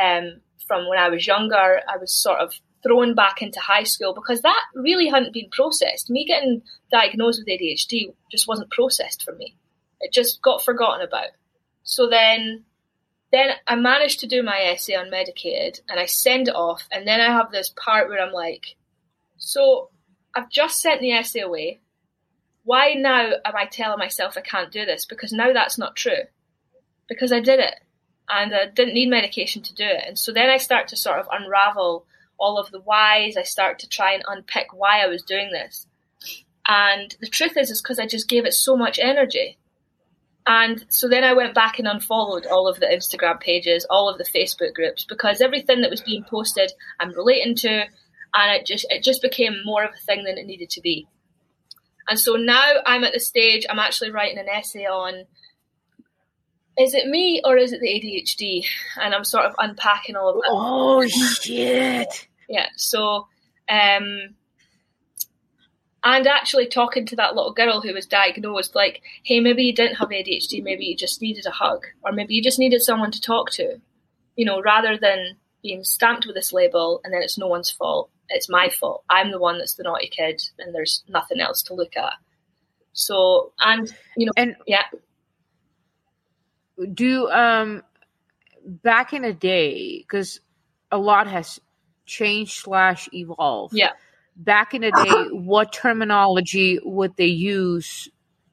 [0.00, 1.80] um, from when I was younger.
[1.88, 6.10] I was sort of thrown back into high school because that really hadn't been processed.
[6.10, 9.56] Me getting diagnosed with ADHD just wasn't processed for me.
[10.00, 11.30] It just got forgotten about.
[11.82, 12.64] So then
[13.30, 17.06] then I managed to do my essay on medicated and I send it off and
[17.06, 18.76] then I have this part where I'm like,
[19.36, 19.90] so
[20.34, 21.80] I've just sent the essay away.
[22.64, 25.04] Why now am I telling myself I can't do this?
[25.04, 26.24] Because now that's not true.
[27.06, 27.74] Because I did it
[28.30, 30.04] and I didn't need medication to do it.
[30.06, 32.06] And so then I start to sort of unravel
[32.38, 33.36] all of the whys.
[33.36, 35.86] I start to try and unpick why I was doing this.
[36.66, 39.57] And the truth is, is because I just gave it so much energy.
[40.48, 44.16] And so then I went back and unfollowed all of the Instagram pages, all of
[44.16, 48.86] the Facebook groups, because everything that was being posted, I'm relating to, and it just
[48.88, 51.06] it just became more of a thing than it needed to be.
[52.08, 55.26] And so now I'm at the stage I'm actually writing an essay on
[56.78, 58.64] is it me or is it the ADHD?
[58.98, 60.48] And I'm sort of unpacking all of that.
[60.48, 62.26] Oh shit!
[62.48, 62.68] Yeah.
[62.76, 63.26] So,
[63.68, 64.34] um,
[66.08, 69.96] and actually talking to that little girl who was diagnosed, like, hey, maybe you didn't
[69.96, 73.20] have ADHD, maybe you just needed a hug, or maybe you just needed someone to
[73.20, 73.78] talk to,
[74.34, 78.08] you know, rather than being stamped with this label and then it's no one's fault.
[78.30, 79.04] It's my fault.
[79.10, 82.14] I'm the one that's the naughty kid, and there's nothing else to look at.
[82.94, 84.84] So, and you know, and yeah,
[86.94, 87.82] do um
[88.64, 90.40] back in the day because
[90.90, 91.60] a lot has
[92.06, 93.74] changed slash evolved.
[93.74, 93.92] Yeah.
[94.38, 95.04] Back in the uh-huh.
[95.04, 98.08] day, what terminology would they use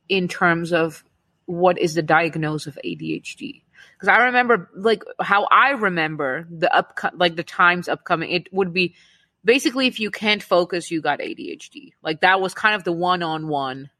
[0.10, 1.04] in terms of
[1.46, 3.62] what is the diagnosis of ADHD?
[3.94, 8.74] Because I remember, like, how I remember the up, like the times upcoming, it would
[8.74, 8.96] be
[9.44, 11.94] basically if you can't focus, you got ADHD.
[12.02, 13.92] Like that was kind of the one on one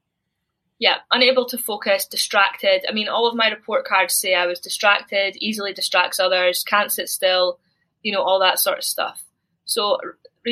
[0.78, 2.86] yeah, unable to focus, distracted.
[2.88, 6.92] I mean, all of my report cards say I was distracted, easily distracts others, can't
[6.92, 7.60] sit still,
[8.02, 9.24] you know, all that sort of stuff.
[9.64, 9.98] So,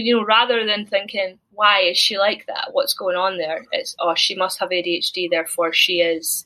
[0.02, 2.70] you know, rather than thinking, why is she like that?
[2.72, 3.66] What's going on there?
[3.72, 6.46] It's, oh, she must have ADHD, therefore she is,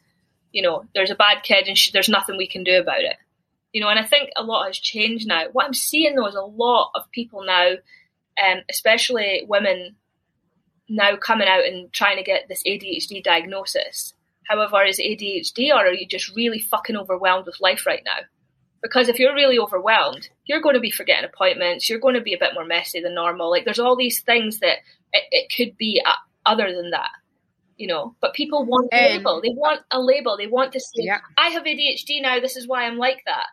[0.52, 3.16] you know, there's a bad kid and she, there's nothing we can do about it.
[3.72, 5.46] You know, and I think a lot has changed now.
[5.52, 7.76] What I'm seeing though is a lot of people now,
[8.44, 9.96] um, especially women
[10.90, 14.14] now coming out and trying to get this ADHD diagnosis.
[14.44, 18.26] However, is ADHD or are you just really fucking overwhelmed with life right now?
[18.88, 21.90] Because if you're really overwhelmed, you're going to be forgetting appointments.
[21.90, 23.52] You're going to be a bit more messy than normal.
[23.52, 24.78] Like there's all these things that
[25.12, 26.14] it, it could be uh,
[26.46, 27.12] other than that,
[27.76, 28.16] you know.
[28.22, 29.42] But people want a label.
[29.42, 30.38] They want a label.
[30.38, 31.20] They want to say, yeah.
[31.38, 32.40] "I have ADHD now.
[32.40, 33.48] This is why I'm like that."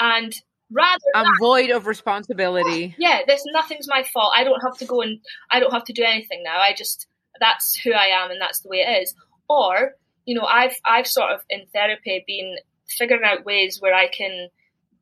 [0.00, 0.34] And
[0.72, 2.94] rather I'm void of responsibility.
[2.98, 4.32] Yeah, this nothing's my fault.
[4.34, 5.20] I don't have to go and
[5.50, 6.58] I don't have to do anything now.
[6.58, 7.06] I just
[7.38, 9.14] that's who I am and that's the way it is.
[9.48, 9.92] Or,
[10.24, 12.56] you know, I've I've sort of in therapy been
[12.88, 14.48] figuring out ways where I can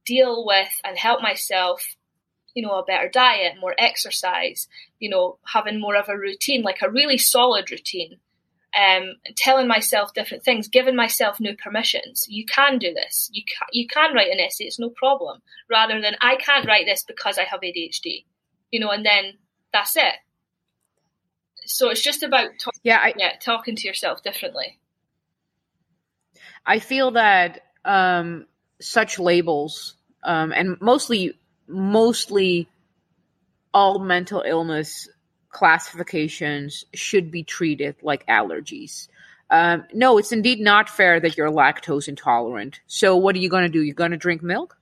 [0.08, 1.96] deal with and help myself
[2.54, 4.66] you know, a better diet, more exercise,
[4.98, 8.18] you know, having more of a routine, like a really solid routine
[8.76, 12.26] um, telling myself different things, giving myself new permissions.
[12.28, 13.30] You can do this.
[13.32, 14.64] You can, you can write an essay.
[14.64, 15.40] It's no problem.
[15.70, 18.24] Rather than I can't write this because I have ADHD,
[18.70, 19.34] you know, and then
[19.72, 20.14] that's it.
[21.64, 24.78] So it's just about talk- yeah, I, yeah, talking to yourself differently.
[26.64, 28.46] I feel that um,
[28.80, 32.68] such labels, um, and mostly, mostly
[33.72, 35.08] all mental illness
[35.50, 39.08] classifications should be treated like allergies.
[39.50, 42.80] Um, no, it's indeed not fair that you're lactose intolerant.
[42.86, 43.82] So what are you going to do?
[43.82, 44.76] You're going to drink milk?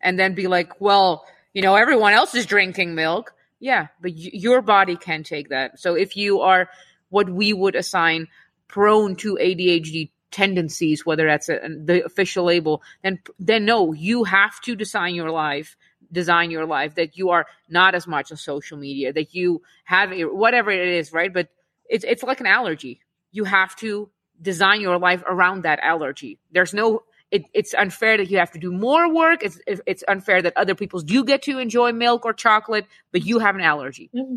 [0.00, 3.34] And then be like, well, you know, everyone else is drinking milk.
[3.58, 5.80] Yeah, but y- your body can take that.
[5.80, 6.68] So if you are
[7.08, 8.28] what we would assign
[8.68, 14.60] prone to ADHD tendencies, whether that's a, the official label, then then no, you have
[14.62, 15.76] to design your life,
[16.10, 20.10] design your life that you are not as much on social media, that you have
[20.12, 21.32] whatever it is, right?
[21.32, 21.48] But
[21.88, 23.00] it's it's like an allergy.
[23.30, 24.10] You have to
[24.42, 26.40] design your life around that allergy.
[26.50, 29.44] There's no it, it's unfair that you have to do more work.
[29.44, 33.38] It's it's unfair that other people do get to enjoy milk or chocolate, but you
[33.38, 34.10] have an allergy.
[34.12, 34.36] Mm-hmm.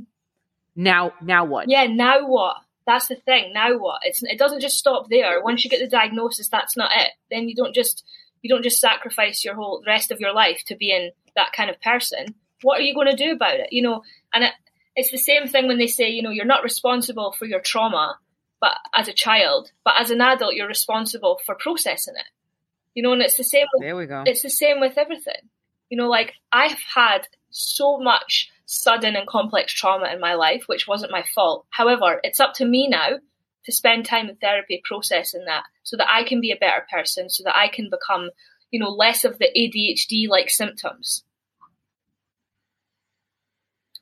[0.76, 1.68] Now, now what?
[1.68, 2.58] Yeah, now what?
[2.88, 3.52] That's the thing.
[3.54, 4.00] Now what?
[4.04, 5.44] It's it doesn't just stop there.
[5.44, 7.12] Once you get the diagnosis, that's not it.
[7.30, 8.04] Then you don't just
[8.42, 11.82] you don't just sacrifice your whole rest of your life to being that kind of
[11.82, 12.34] person.
[12.62, 13.74] What are you going to do about it?
[13.74, 14.54] You know, and it,
[14.96, 18.18] it's the same thing when they say, you know, you're not responsible for your trauma,
[18.62, 22.26] but as a child, but as an adult, you're responsible for processing it.
[22.96, 23.68] You know, and it's the same.
[23.74, 24.24] With, there we go.
[24.26, 25.50] It's the same with everything.
[25.90, 30.88] You know, like I've had so much sudden and complex trauma in my life, which
[30.88, 31.66] wasn't my fault.
[31.70, 33.12] However, it's up to me now
[33.64, 37.30] to spend time in therapy processing that so that I can be a better person,
[37.30, 38.30] so that I can become,
[38.70, 41.24] you know, less of the ADHD like symptoms.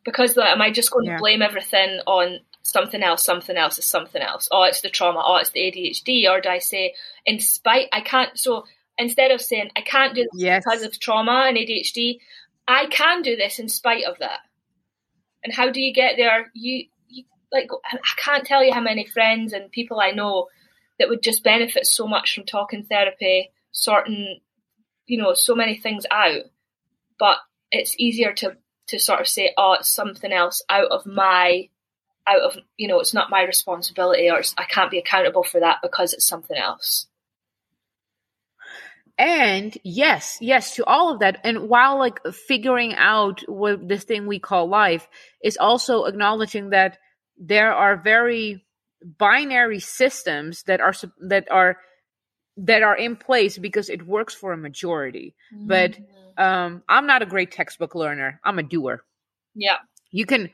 [0.03, 1.13] Because am I just going yeah.
[1.13, 4.47] to blame everything on something else, something else is something else?
[4.51, 6.95] Oh, it's the trauma, oh, it's the ADHD, or do I say,
[7.25, 8.65] in spite, I can't, so
[8.97, 10.63] instead of saying I can't do this yes.
[10.63, 12.19] because of trauma and ADHD,
[12.67, 14.39] I can do this in spite of that.
[15.45, 16.51] And how do you get there?
[16.53, 20.47] You, you like I can't tell you how many friends and people I know
[20.97, 24.39] that would just benefit so much from talking therapy, sorting,
[25.05, 26.41] you know, so many things out.
[27.19, 27.37] But
[27.71, 31.69] it's easier to to sort of say, oh, it's something else out of my
[32.27, 35.77] out of you know, it's not my responsibility, or I can't be accountable for that
[35.83, 37.07] because it's something else
[39.17, 41.39] and yes yes to all of that.
[41.43, 45.07] And while like figuring out what this thing we call life
[45.43, 46.97] is also acknowledging that
[47.37, 48.65] there are very
[49.17, 50.93] binary systems that are
[51.27, 51.77] that are
[52.57, 55.35] that are in place because it works for a majority.
[55.53, 55.67] Mm-hmm.
[55.67, 55.97] but
[56.37, 58.39] um i'm not a great textbook learner.
[58.43, 59.03] I'm a doer.
[59.53, 59.77] Yeah.
[60.11, 60.49] You can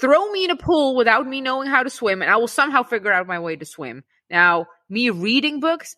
[0.00, 2.82] throw me in a pool without me knowing how to swim and i will somehow
[2.82, 4.04] figure out my way to swim.
[4.30, 5.96] Now me reading books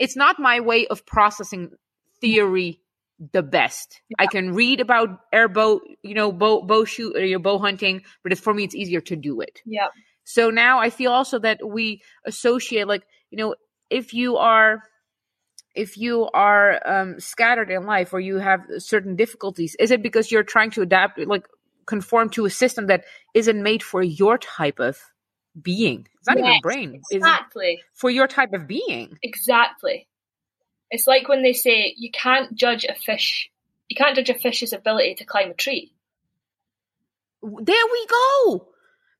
[0.00, 1.70] it's not my way of processing
[2.20, 2.80] theory
[3.32, 4.00] the best.
[4.08, 4.16] Yeah.
[4.20, 8.02] I can read about air bow, you know, bow bow shoot or your bow hunting,
[8.22, 9.60] but it's for me it's easier to do it.
[9.64, 9.88] Yeah.
[10.24, 13.54] So now I feel also that we associate like, you know,
[13.90, 14.82] if you are
[15.74, 20.30] if you are um, scattered in life or you have certain difficulties, is it because
[20.30, 21.46] you're trying to adapt, like
[21.86, 25.00] conform to a system that isn't made for your type of
[25.62, 26.06] being.
[26.18, 27.02] It's not yes, even brain.
[27.10, 27.80] Exactly.
[27.94, 29.18] For your type of being.
[29.22, 30.08] Exactly.
[30.90, 33.50] It's like when they say you can't judge a fish.
[33.88, 35.92] You can't judge a fish's ability to climb a tree.
[37.42, 38.68] There we go.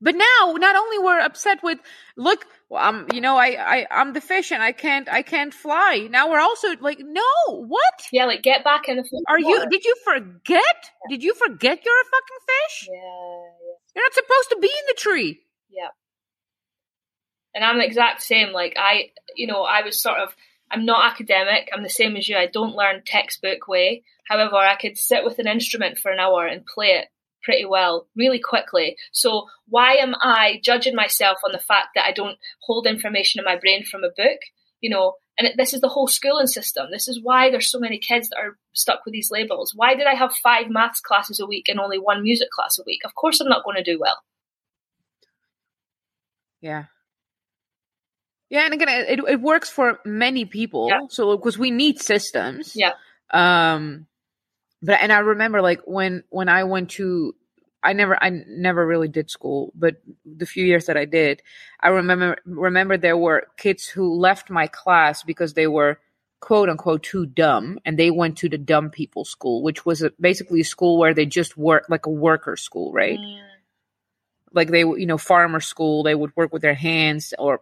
[0.00, 1.78] But now, not only we're upset with,
[2.16, 5.52] look, well, I'm, you know, I, I, I'm the fish and I can't, I can't
[5.52, 6.06] fly.
[6.08, 8.06] Now we're also like, no, what?
[8.12, 9.24] Yeah, like get back in the.
[9.28, 9.66] Are you?
[9.68, 10.44] Did you forget?
[10.54, 11.08] Yeah.
[11.10, 12.88] Did you forget you're a fucking fish?
[12.92, 13.74] Yeah, yeah.
[13.96, 15.40] You're not supposed to be in the tree.
[15.70, 15.88] Yeah
[17.58, 18.52] and I'm the exact same.
[18.52, 20.32] Like I, you know, I was sort of,
[20.70, 21.68] I'm not academic.
[21.74, 22.36] I'm the same as you.
[22.36, 24.04] I don't learn textbook way.
[24.28, 27.08] However, I could sit with an instrument for an hour and play it
[27.42, 28.96] pretty well, really quickly.
[29.10, 33.44] So why am I judging myself on the fact that I don't hold information in
[33.44, 34.38] my brain from a book?
[34.80, 36.86] You know, and this is the whole schooling system.
[36.92, 39.72] This is why there's so many kids that are stuck with these labels.
[39.74, 42.84] Why did I have five maths classes a week and only one music class a
[42.86, 43.00] week?
[43.04, 44.22] Of course, I'm not going to do well.
[46.60, 46.84] Yeah,
[48.50, 50.88] yeah, and again, it it works for many people.
[50.88, 51.00] Yeah.
[51.10, 52.74] So because we need systems.
[52.74, 52.92] Yeah.
[53.30, 54.06] Um,
[54.82, 57.34] but and I remember like when when I went to
[57.82, 61.42] I never I never really did school, but the few years that I did,
[61.80, 65.98] I remember remember there were kids who left my class because they were
[66.40, 70.12] quote unquote too dumb and they went to the dumb people school, which was a,
[70.20, 73.18] basically a school where they just work like a worker school, right?
[73.18, 73.40] Mm.
[74.52, 77.60] Like they you know farmer school, they would work with their hands or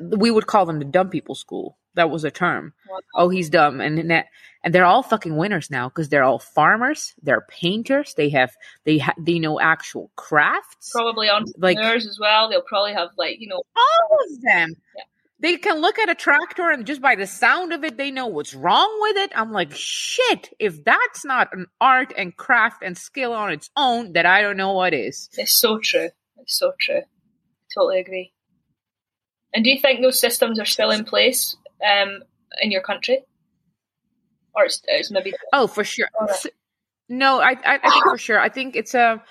[0.00, 1.76] we would call them the dumb people school.
[1.94, 2.74] That was a term.
[2.90, 2.98] Wow.
[3.14, 4.26] Oh, he's dumb, and that,
[4.62, 7.14] and they're all fucking winners now because they're all farmers.
[7.22, 8.12] They're painters.
[8.14, 8.54] They have
[8.84, 10.90] they ha- they know actual crafts.
[10.92, 12.50] Probably entrepreneurs like, as well.
[12.50, 14.74] They'll probably have like you know all of them.
[14.94, 15.02] Yeah.
[15.40, 18.26] they can look at a tractor and just by the sound of it, they know
[18.26, 19.32] what's wrong with it.
[19.34, 24.12] I'm like, shit, if that's not an art and craft and skill on its own,
[24.12, 25.30] that I don't know what is.
[25.38, 26.10] It's so true.
[26.38, 27.00] It's so true.
[27.00, 27.04] I
[27.74, 28.32] Totally agree.
[29.54, 32.22] And do you think those systems are still in place um,
[32.60, 33.24] in your country?
[34.54, 35.32] Or it's, it's maybe.
[35.52, 36.08] Oh, for sure.
[37.08, 38.38] No, I, I, I think for sure.
[38.40, 39.22] I think it's a.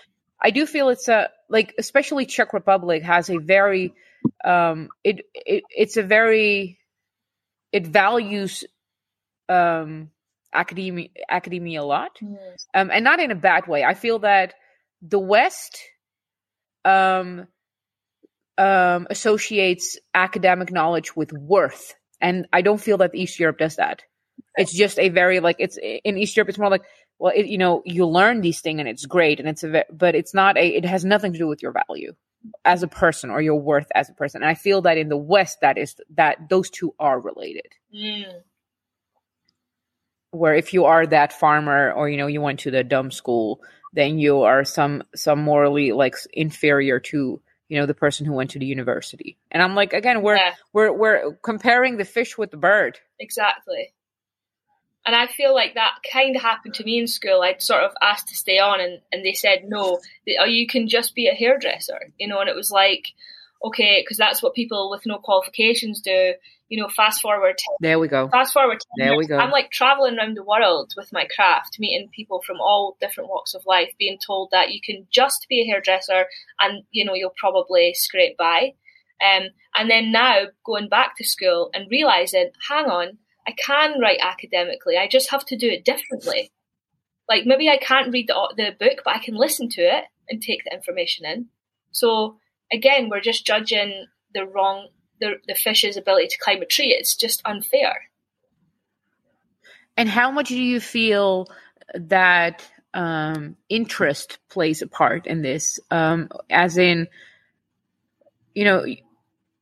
[0.42, 3.94] I do feel it's a like, especially Czech Republic has a very
[4.44, 6.80] um, it, it it's a very
[7.72, 8.64] it values
[9.50, 10.10] um,
[10.54, 12.68] academia academia a lot, Yes.
[12.74, 13.84] um, and not in a bad way.
[13.84, 14.54] I feel that
[15.02, 15.80] the West
[16.84, 17.48] um,
[18.58, 24.04] um, associates academic knowledge with worth, and I don't feel that East Europe does that.
[24.56, 26.50] It's just a very like it's in East Europe.
[26.50, 26.84] It's more like
[27.18, 29.84] well, it, you know, you learn these things and it's great, and it's a ve-
[29.92, 30.68] but it's not a.
[30.68, 32.14] It has nothing to do with your value
[32.64, 34.42] as a person or your worth as a person.
[34.42, 37.68] And I feel that in the West, that is that those two are related.
[37.94, 38.42] Mm.
[40.32, 43.62] Where if you are that farmer or you know you went to the dumb school,
[43.94, 48.52] then you are some some morally like inferior to you know the person who went
[48.52, 49.38] to the university.
[49.52, 50.56] And I'm like again, we're Yeah.
[50.74, 53.00] we're we're comparing the fish with the bird.
[53.20, 53.94] Exactly.
[55.08, 57.42] And I feel like that kind of happened to me in school.
[57.44, 60.00] I'd sort of asked to stay on, and, and they said no.
[60.40, 62.40] Oh, you can just be a hairdresser, you know.
[62.40, 63.06] And it was like,
[63.64, 66.34] okay, because that's what people with no qualifications do.
[66.68, 68.28] You know, fast forward, There we go.
[68.30, 68.80] fast forward.
[69.00, 69.38] 10 There we go.
[69.38, 73.54] I'm like traveling around the world with my craft, meeting people from all different walks
[73.54, 76.26] of life, being told that you can just be a hairdresser,
[76.60, 78.74] and you know you'll probably scrape by.
[79.24, 84.20] Um, and then now going back to school and realizing, hang on, I can write
[84.22, 84.98] academically.
[84.98, 86.52] I just have to do it differently.
[87.30, 90.42] Like maybe I can't read the the book, but I can listen to it and
[90.42, 91.48] take the information in.
[91.92, 92.38] So
[92.72, 94.90] again, we're just judging the wrong
[95.20, 96.96] the the fish's ability to climb a tree.
[96.98, 98.10] It's just unfair.
[99.98, 101.48] And how much do you feel
[101.94, 105.80] that um, interest plays a part in this?
[105.90, 107.08] Um, as in,
[108.54, 108.86] you know,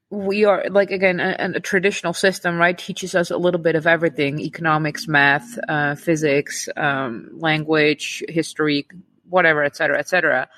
[0.10, 2.78] we are like again a, a traditional system, right?
[2.78, 8.88] Teaches us a little bit of everything: economics, math, uh, physics, um, language, history,
[9.30, 10.49] whatever, et cetera, et cetera.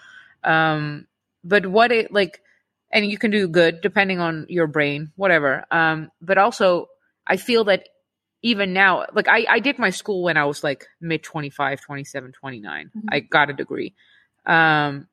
[0.43, 1.07] Um,
[1.43, 2.41] but what it like,
[2.91, 5.65] and you can do good depending on your brain, whatever.
[5.71, 6.87] Um, but also,
[7.27, 7.87] I feel that
[8.41, 12.31] even now, like I, I did my school when I was like mid 25, 27,
[12.31, 12.91] 29.
[12.95, 13.01] Mhm.
[13.11, 13.95] I got a degree.
[14.45, 15.07] Um,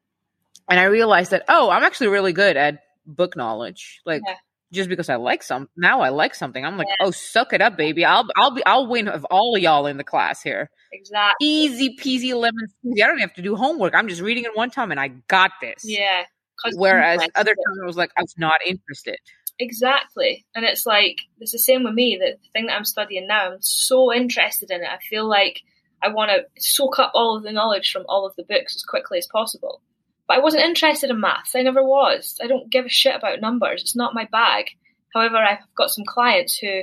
[0.69, 4.01] and I realized that, oh, I'm actually really good at book knowledge.
[4.05, 4.37] Like, Yeah.
[4.73, 6.65] just because I like some, now I like something.
[6.65, 8.05] I'm like, oh, suck it up, baby.
[8.05, 10.71] I'll, I'll be, I'll win of all y'all in the class here.
[10.93, 11.47] Exactly.
[11.47, 13.03] Easy peasy lemon squeezy.
[13.03, 13.95] I don't have to do homework.
[13.95, 15.83] I'm just reading it one time and I got this.
[15.85, 16.25] Yeah.
[16.75, 19.19] Whereas other times I was like, I was not interested.
[19.59, 20.47] Exactly.
[20.55, 22.19] And it's like, it's the same with me.
[22.21, 24.89] The thing that I'm studying now, I'm so interested in it.
[24.89, 25.63] I feel like
[26.03, 28.83] I want to soak up all of the knowledge from all of the books as
[28.83, 29.81] quickly as possible.
[30.27, 31.55] But I wasn't interested in maths.
[31.55, 32.39] I never was.
[32.43, 33.83] I don't give a shit about numbers.
[33.83, 34.67] It's not my bag.
[35.15, 36.83] However, I've got some clients who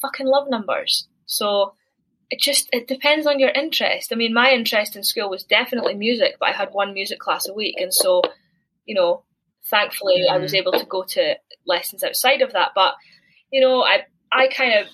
[0.00, 1.06] fucking love numbers.
[1.26, 1.74] So
[2.30, 4.12] it just, it depends on your interest.
[4.12, 7.46] I mean, my interest in school was definitely music, but I had one music class
[7.48, 7.76] a week.
[7.78, 8.22] And so,
[8.86, 9.24] you know,
[9.68, 10.58] thankfully I was mm.
[10.58, 11.34] able to go to
[11.66, 12.70] lessons outside of that.
[12.74, 12.94] But
[13.52, 14.86] you know, I I kind of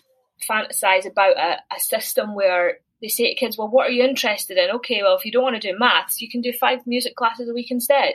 [0.48, 4.58] fantasize about a, a system where they say to kids, "Well, what are you interested
[4.58, 7.14] in?" Okay, well, if you don't want to do maths, you can do five music
[7.14, 8.14] classes a week instead.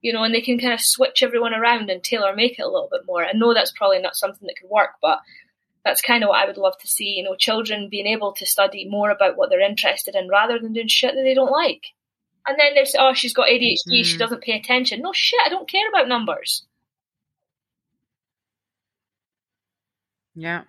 [0.00, 2.68] You know, and they can kind of switch everyone around and tailor make it a
[2.68, 3.24] little bit more.
[3.24, 5.20] I know that's probably not something that could work, but
[5.82, 7.14] that's kind of what I would love to see.
[7.16, 10.74] You know, children being able to study more about what they're interested in rather than
[10.74, 11.84] doing shit that they don't like.
[12.46, 14.18] And then they say, oh, she's got ADHD, she Mm.
[14.18, 15.00] doesn't pay attention.
[15.00, 16.64] No shit, I don't care about numbers.
[20.34, 20.62] Yeah.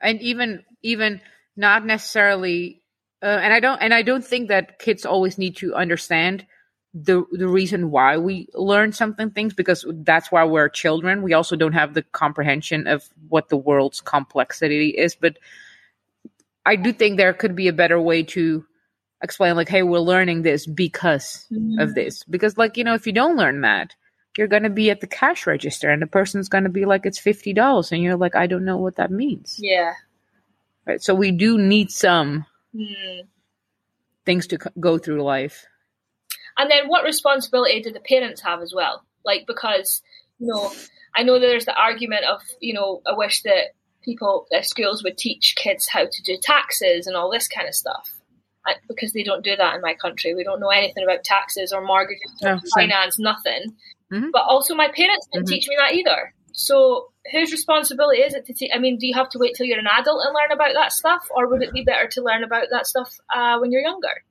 [0.00, 1.20] And even even
[1.56, 2.82] not necessarily
[3.22, 6.46] uh, and I don't and I don't think that kids always need to understand
[6.94, 11.22] the the reason why we learn something things because that's why we're children.
[11.22, 15.38] We also don't have the comprehension of what the world's complexity is, but
[16.64, 18.64] I do think there could be a better way to
[19.22, 21.46] explain like hey, we're learning this because
[21.78, 22.22] of this.
[22.24, 23.94] Because like, you know, if you don't learn that,
[24.36, 27.06] you're going to be at the cash register and the person's going to be like
[27.06, 29.56] it's $50 and you're like I don't know what that means.
[29.58, 29.94] Yeah.
[30.86, 31.02] Right?
[31.02, 32.44] So we do need some
[32.76, 33.20] Hmm.
[34.26, 35.64] things to c- go through life.
[36.58, 39.04] And then what responsibility do the parents have as well?
[39.24, 40.02] Like, because,
[40.38, 40.72] you know,
[41.16, 43.68] I know there's the argument of, you know, I wish that
[44.04, 47.74] people, uh, schools would teach kids how to do taxes and all this kind of
[47.74, 48.10] stuff.
[48.88, 50.34] Because they don't do that in my country.
[50.34, 53.76] We don't know anything about taxes or mortgages or No, finance, nothing.
[54.12, 54.30] Mhm.
[54.32, 55.50] But also, my parents didn't Mhm.
[55.50, 56.32] teach me that either.
[56.52, 58.70] So whose responsibility is it to take?
[58.74, 60.92] I mean, do you have to wait till you're an adult and learn about that
[60.92, 64.22] stuff, or would it be better to learn about that stuff uh, when you're younger?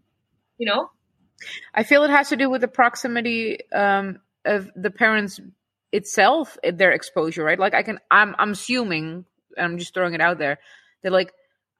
[0.58, 0.90] You know,
[1.74, 5.40] I feel it has to do with the proximity um, of the parents
[5.92, 7.60] itself, their exposure, right?
[7.60, 9.26] Like I can, I'm, I'm assuming,
[9.58, 10.60] I'm just throwing it out there
[11.04, 11.32] that like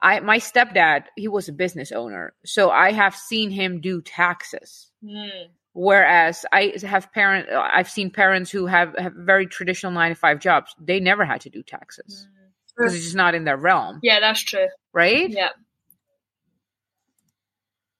[0.06, 4.92] I, my stepdad, he was a business owner, so I have seen him do taxes.
[5.04, 5.48] Mm.
[5.74, 10.40] Whereas I have parent, I've seen parents who have, have very traditional nine to five
[10.40, 10.76] jobs.
[10.80, 12.28] They never had to do taxes
[12.78, 12.96] because Mm.
[12.96, 14.68] it's just not in their realm, Yeah, that's true.
[14.94, 15.30] right?
[15.30, 15.50] Yeah.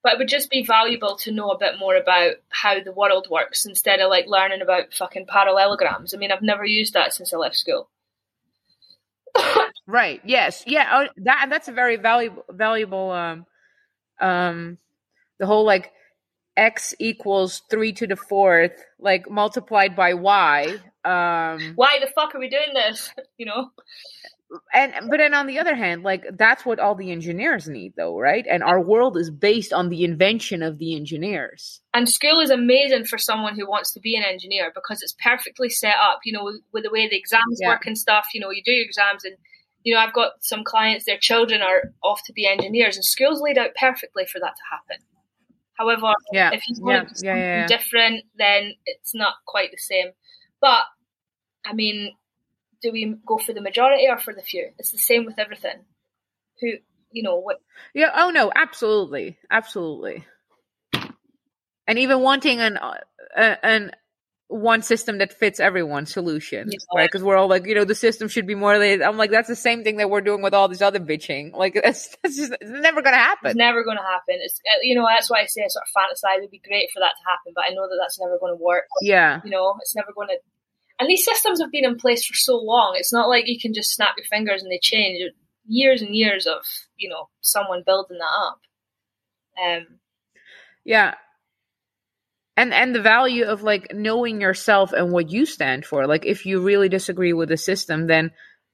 [0.04, 3.28] But it would just be valuable to know a bit more about how the world
[3.32, 6.14] works instead of like learning about fucking parallelograms.
[6.14, 7.90] I mean, I've never used that since I left school.
[9.88, 10.22] Right.
[10.26, 10.64] Yes.
[10.66, 10.88] Yeah.
[10.92, 13.46] Oh, that and that's a very valuable valuable um
[14.20, 14.78] um
[15.40, 15.92] the whole like
[16.58, 22.40] x equals three to the fourth like multiplied by y um Why the fuck are
[22.40, 23.12] we doing this?
[23.38, 23.70] You know?
[24.74, 28.18] and but then on the other hand like that's what all the engineers need though
[28.18, 32.50] right and our world is based on the invention of the engineers And school is
[32.52, 36.32] amazing for someone who wants to be an engineer because it's perfectly set up, you
[36.32, 37.70] know, with, with the way the exams Yeah.
[37.70, 38.28] work and stuff.
[38.34, 39.36] You know, you do your exams and,
[39.86, 43.40] you know, I've got some clients, their children are off to be engineers and school's
[43.40, 44.98] laid out perfectly for that to happen.
[45.78, 47.68] However, yeah if you want yeah, something yeah, yeah.
[47.68, 50.08] different, then it's not quite the same.
[50.60, 50.84] But,
[51.64, 52.16] I mean,
[52.82, 54.72] do we go for the majority or for the few?
[54.80, 55.78] It's the same with everything.
[56.62, 56.74] Who,
[57.12, 57.62] you know, what,
[57.94, 58.12] Yeah.
[58.16, 58.52] Oh no.
[58.56, 59.38] Absolutely.
[59.52, 60.26] Absolutely.
[61.88, 63.92] And even wanting an uh, an
[64.48, 66.78] one system that fits everyone solution, Yeah.
[66.96, 67.08] right?
[67.12, 68.78] Because we're all like, you know, the system should be more.
[68.78, 71.52] Like, I'm like, that's the same thing that we're doing with all this other bitching.
[71.54, 73.58] Like, that's, that's just it's never gonna It's happen.
[73.58, 74.36] never going to happen.
[74.42, 76.38] It's uh, you know that's why I say I sort of fantasize.
[76.38, 78.64] It'd be great for that to happen, but I know that that's never going to
[78.64, 78.86] work.
[79.02, 79.42] Yeah.
[79.44, 80.38] You know, it's never going to.
[81.00, 82.94] And these systems have been in place for so long.
[82.98, 85.22] It's not like you can just snap your fingers and they change.
[85.68, 86.62] Years and years of
[86.98, 88.60] you know someone building that up.
[89.82, 90.00] Um,
[90.84, 91.16] Yeah.
[92.58, 96.08] And and the value of like knowing yourself and what you stand for.
[96.08, 98.32] Like if you really disagree with the system, then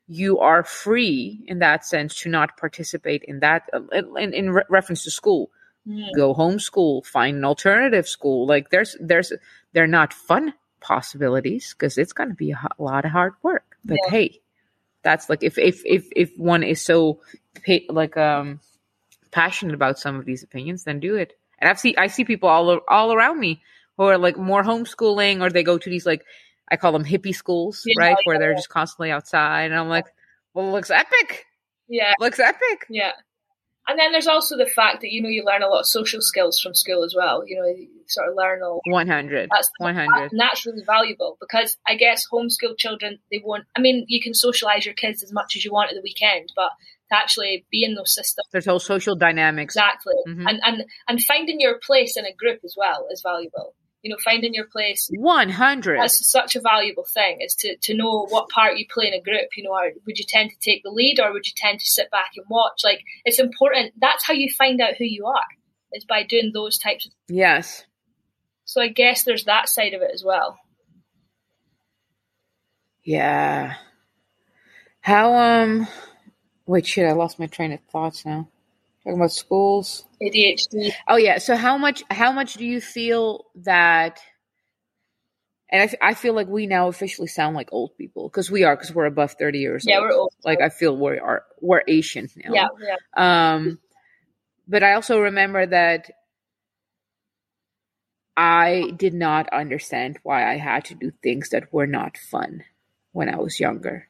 [0.08, 5.04] you are free in that sense to not participate in that in, in re- reference
[5.06, 5.50] to school.
[5.88, 8.46] mm, Go homeschool, find an alternative school.
[8.46, 9.34] Like there's there's
[9.74, 13.78] they're not fun possibilities because it's going to be a lot of hard work.
[13.86, 14.10] But Yeah.
[14.12, 14.42] hey,
[15.04, 17.22] that's like if if if if one is so
[17.90, 18.60] like um
[19.32, 21.34] passionate about some of these opinions, then do it.
[21.62, 23.62] And I've see I see people all all around me
[23.98, 26.24] who are like more homeschooling, or they go to these like
[26.72, 29.66] I call them hippie schools, Yeah, right, where they're just constantly outside.
[29.72, 30.08] And I'm like,
[30.54, 31.46] well, it looks epic.
[31.88, 32.86] yeah, looks epic.
[32.90, 33.12] yeah.
[33.88, 36.22] And then there's also the fact that you know you learn a lot of social
[36.22, 37.44] skills from school as well.
[37.46, 39.50] You know, you sort of learn a One hundred.
[39.54, 40.32] That's One hundred.
[40.32, 43.66] and that's really valuable because I guess homeschool children they won't.
[43.76, 46.54] I mean, you can socialize your kids as much as you want at the weekend,
[46.56, 46.70] but
[47.12, 49.76] to actually be in those systems There's whole social dynamics.
[49.76, 50.46] exactly, Mhm.
[50.50, 53.74] and and and finding your place in a group as well is valuable.
[54.04, 55.08] You know, finding your place.
[55.14, 56.00] One hundred.
[56.00, 59.22] That's such a valuable thing is to, to know what part you play in a
[59.22, 59.50] group.
[59.56, 59.74] You know,
[60.08, 62.44] would you tend to take the lead or would you tend to sit back and
[62.50, 62.82] watch?
[62.84, 63.94] Like, it's important.
[64.00, 65.46] That's how you find out who you are,
[65.94, 67.86] is by doing those types of Yes.
[68.66, 70.58] So I guess there's that side of it as well.
[73.04, 73.76] Yeah.
[75.02, 75.88] How um
[76.66, 78.48] wait shit, I lost my train of thoughts now.
[79.04, 80.06] Talking about schools.
[80.22, 80.94] ADHD.
[81.08, 84.20] Oh yeah, so how much how much do you feel that
[85.72, 88.64] and I, f- I feel like we now officially sound like old people because we
[88.64, 90.04] are because we're above 30 years Yeah, old.
[90.04, 90.34] we're old.
[90.44, 92.54] Like I feel we are we're Asian now.
[92.54, 92.68] Yeah,
[93.16, 93.54] yeah.
[93.54, 93.80] Um,
[94.68, 96.12] but I also remember that
[98.38, 102.64] I did not understand why I had to do things that were not fun
[103.12, 104.08] when I was younger.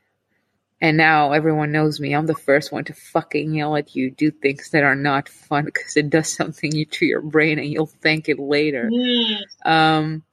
[0.82, 2.14] And now everyone knows me.
[2.14, 5.66] I'm the first one to fucking yell at you, do things that are not fun
[5.66, 8.90] because it does something to your brain and you'll thank it later.
[8.91, 10.24] Mm, Um,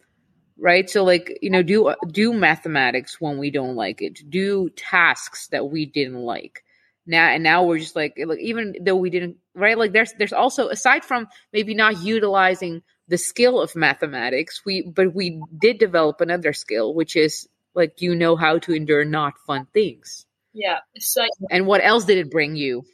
[0.59, 0.89] right?
[0.89, 4.21] So like, you know, do do mathematics when we don't like it.
[4.29, 6.65] Do tasks that we didn't like.
[7.07, 10.33] Now and now we're just like like even though we didn't right like there's there's
[10.33, 16.21] also aside from maybe not utilizing the skill of mathematics, we but we did develop
[16.21, 20.27] another skill which is like you know how to endure not fun things.
[20.53, 20.79] Yeah.
[20.95, 22.85] It's like And what else did it bring you?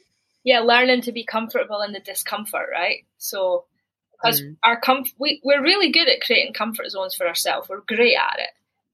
[0.43, 3.05] yeah, learning to be comfortable in the discomfort, right?
[3.17, 3.65] So
[4.11, 4.57] because Mm.
[4.63, 7.67] our comf- we we're really good at creating comfort zones for ourselves.
[7.67, 8.49] We're great at it,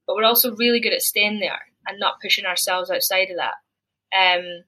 [0.06, 3.54] but we're also really good at staying there and not pushing ourselves outside of that.
[4.14, 4.64] Um,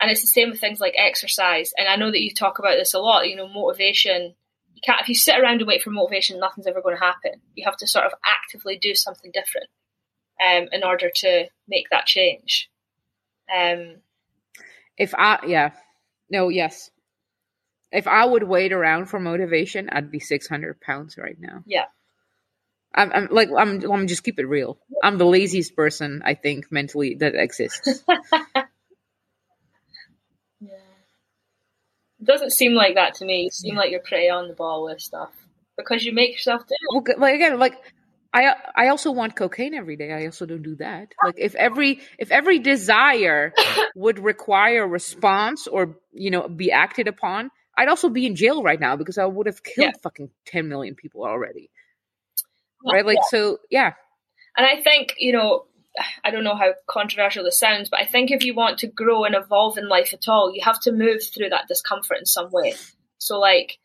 [0.00, 1.72] and it's the same with things like exercise.
[1.76, 3.28] And I know that you talk about this a lot.
[3.28, 4.34] You know, motivation.
[4.74, 7.40] You can't if you sit around and wait for motivation, nothing's ever going to happen.
[7.54, 9.68] You have to sort of actively do something different
[10.40, 12.69] um, in order to make that change.
[13.54, 13.96] Um,
[14.96, 15.70] if I, yeah,
[16.30, 16.90] no, yes.
[17.92, 21.64] If I would wait around for motivation, I'd be 600 pounds right now.
[21.66, 21.86] Yeah.
[22.94, 24.78] I'm, I'm like, I'm, I'm just keep it real.
[25.02, 28.04] I'm the laziest person I think mentally that exists.
[28.08, 28.64] yeah.
[32.20, 33.44] It doesn't seem like that to me.
[33.44, 35.30] You seem like you're pretty on the ball with stuff
[35.76, 36.78] because you make yourself do it.
[36.92, 37.74] well, like again, like
[38.32, 40.12] I I also want cocaine every day.
[40.12, 41.12] I also don't do that.
[41.24, 43.52] Like if every if every desire
[43.96, 48.78] would require response or you know be acted upon, I'd also be in jail right
[48.78, 50.00] now because I would have killed Yeah.
[50.02, 51.70] fucking ten million people already.
[52.84, 53.04] Right?
[53.04, 53.92] Like so, yeah.
[54.56, 55.64] And I think, you know,
[56.24, 59.24] I don't know how controversial this sounds, but I think if you want to grow
[59.24, 62.50] and evolve in life at all, you have to move through that discomfort in some
[62.50, 62.74] way.
[63.18, 63.78] So, like,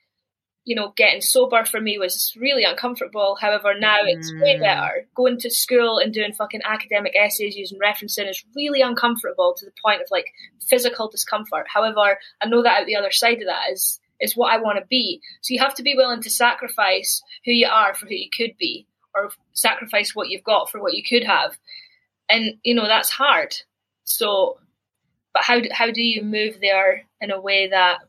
[0.66, 3.38] you know, getting sober for me was really uncomfortable.
[3.40, 4.62] However, now it's way Mm.
[4.62, 5.08] better.
[5.16, 9.72] Going to school and doing fucking academic essays using referencing is really uncomfortable to the
[9.84, 10.26] point of like
[10.68, 11.68] physical discomfort.
[11.72, 14.80] However, I know that out the other side of that is is what I want
[14.80, 15.22] to be.
[15.42, 18.58] So you have to be willing to sacrifice who you are for who you could
[18.58, 21.58] be, or sacrifice what you've got for what you could have.
[22.28, 23.56] And you know that's hard.
[24.06, 24.58] So,
[25.34, 28.00] but how do, how do you move there in a way that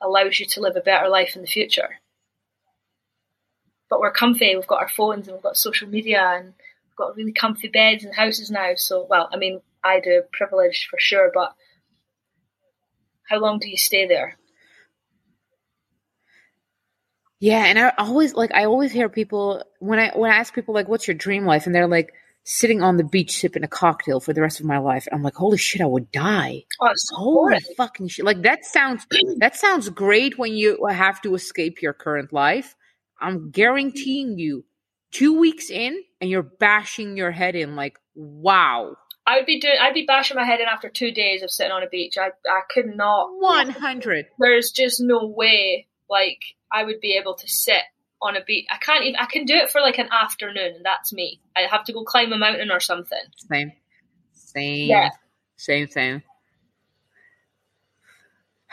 [0.00, 1.98] allows you to live a better life in the future?
[3.90, 4.54] But we're comfy.
[4.54, 8.04] We've got our phones and we've got social media and we've got really comfy beds
[8.04, 8.72] and houses now.
[8.76, 11.54] So, well, I mean, I do privileged for sure, but
[13.28, 14.36] how long do you stay there?
[17.40, 20.74] Yeah, and I always like I always hear people when I when I ask people
[20.74, 22.12] like what's your dream life and they're like
[22.50, 25.06] sitting on the beach sipping a cocktail for the rest of my life.
[25.12, 26.64] I'm like, holy shit, I would die.
[26.80, 27.60] Oh, Holy boring.
[27.76, 28.24] fucking shit!
[28.24, 29.06] Like that sounds
[29.38, 32.74] that sounds great when you have to escape your current life.
[33.20, 34.64] I'm guaranteeing you,
[35.12, 37.76] two weeks in, and you're bashing your head in.
[37.76, 38.96] Like, wow,
[39.26, 39.76] I would be doing.
[39.80, 42.16] I'd be bashing my head in after two days of sitting on a beach.
[42.18, 43.28] I I could not.
[43.38, 44.26] one hundred.
[44.38, 45.86] There's just no way.
[46.08, 46.38] Like
[46.72, 47.82] I would be able to sit
[48.22, 48.66] on a beach.
[48.70, 49.16] I can't even.
[49.16, 51.40] I can do it for like an afternoon, and that's me.
[51.56, 53.18] I have to go climb a mountain or something.
[53.36, 53.72] Same,
[54.32, 55.10] same, Yeah.
[55.56, 56.22] same, same.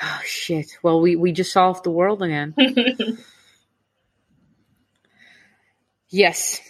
[0.02, 0.68] Oh shit!
[0.84, 2.54] Well, we we just solved the world again.
[6.10, 6.62] Yes.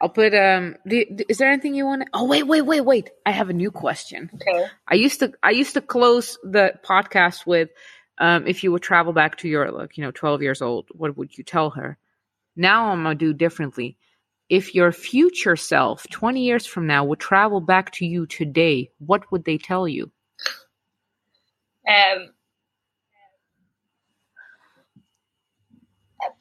[0.00, 3.10] I'll put um do, is there anything you want to Oh wait, wait, wait, wait.
[3.24, 4.30] I have a new question.
[4.34, 4.66] okay.
[4.86, 7.70] I used to I used to close the podcast with
[8.18, 11.16] um if you would travel back to your like, you know, 12 years old, what
[11.16, 11.98] would you tell her?
[12.56, 13.96] Now I'm going to do differently.
[14.48, 19.30] If your future self 20 years from now would travel back to you today, what
[19.32, 20.10] would they tell you?
[21.88, 22.30] Um.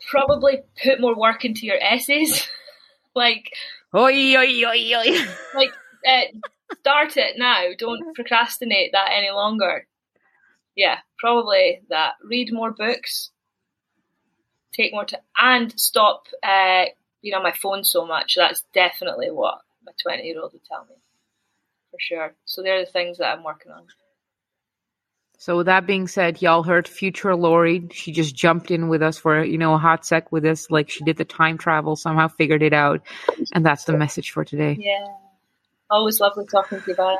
[0.09, 2.47] Probably put more work into your essays.
[3.15, 3.51] like
[3.95, 5.25] Oi oi oi oi.
[5.53, 5.71] like
[6.07, 6.21] uh,
[6.79, 7.63] start it now.
[7.77, 9.87] Don't procrastinate that any longer.
[10.75, 12.15] Yeah, probably that.
[12.23, 13.31] Read more books.
[14.73, 16.85] Take more time and stop uh,
[17.21, 18.35] being on my phone so much.
[18.35, 20.95] That's definitely what my twenty-year-old would tell me,
[21.91, 22.35] for sure.
[22.43, 23.83] So they're the things that I'm working on.
[25.37, 27.87] So with that being said, y'all heard future Lori.
[27.91, 30.89] She just jumped in with us for you know a hot sec with us, like
[30.89, 33.01] she did the time travel, somehow figured it out,
[33.53, 34.75] and that's the message for today.
[34.77, 35.05] Yeah,
[35.89, 37.17] always lovely talking to you, Bara.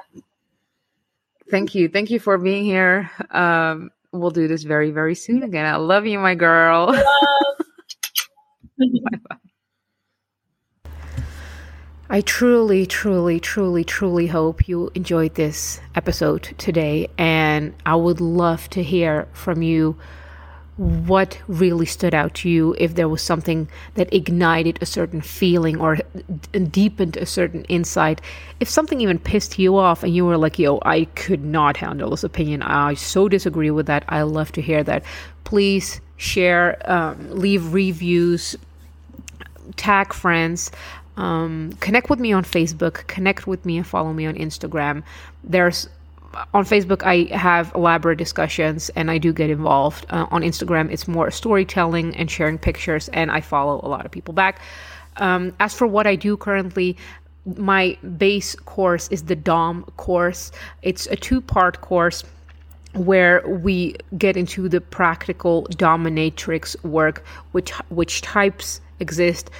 [1.49, 3.11] Thank you, thank you for being here.
[3.30, 5.65] Um, we'll do this very very soon again.
[5.65, 6.95] I love you, my girl.
[12.09, 17.09] I truly, truly, truly, truly hope you enjoyed this episode today.
[17.17, 19.97] And I would love to hear from you
[20.77, 25.80] what really stood out to you, if there was something that ignited a certain feeling
[25.80, 25.97] or
[26.69, 28.19] deepened a certain insight,
[28.60, 32.10] if something even pissed you off and you were like, yo, I could not handle
[32.10, 32.61] this opinion.
[32.61, 34.03] I so disagree with that.
[34.10, 35.03] I love to hear that.
[35.45, 38.56] Please share, um, leave reviews,
[39.77, 40.72] tag friends
[41.18, 45.03] um, connect with me on facebook connect with me and follow me on instagram
[45.43, 45.89] there's
[46.53, 50.05] on facebook i have elaborate discussions and i do get involved.
[50.09, 54.11] Uh, on instagram it's more storytelling and sharing pictures and i follow a lot of
[54.11, 54.61] people back.
[55.17, 56.97] Um, as for what i do currently
[57.45, 60.51] my base course is the dom course.
[60.81, 62.23] It's a two part course
[62.93, 69.51] where we get into the practical dominatrix work which which types exist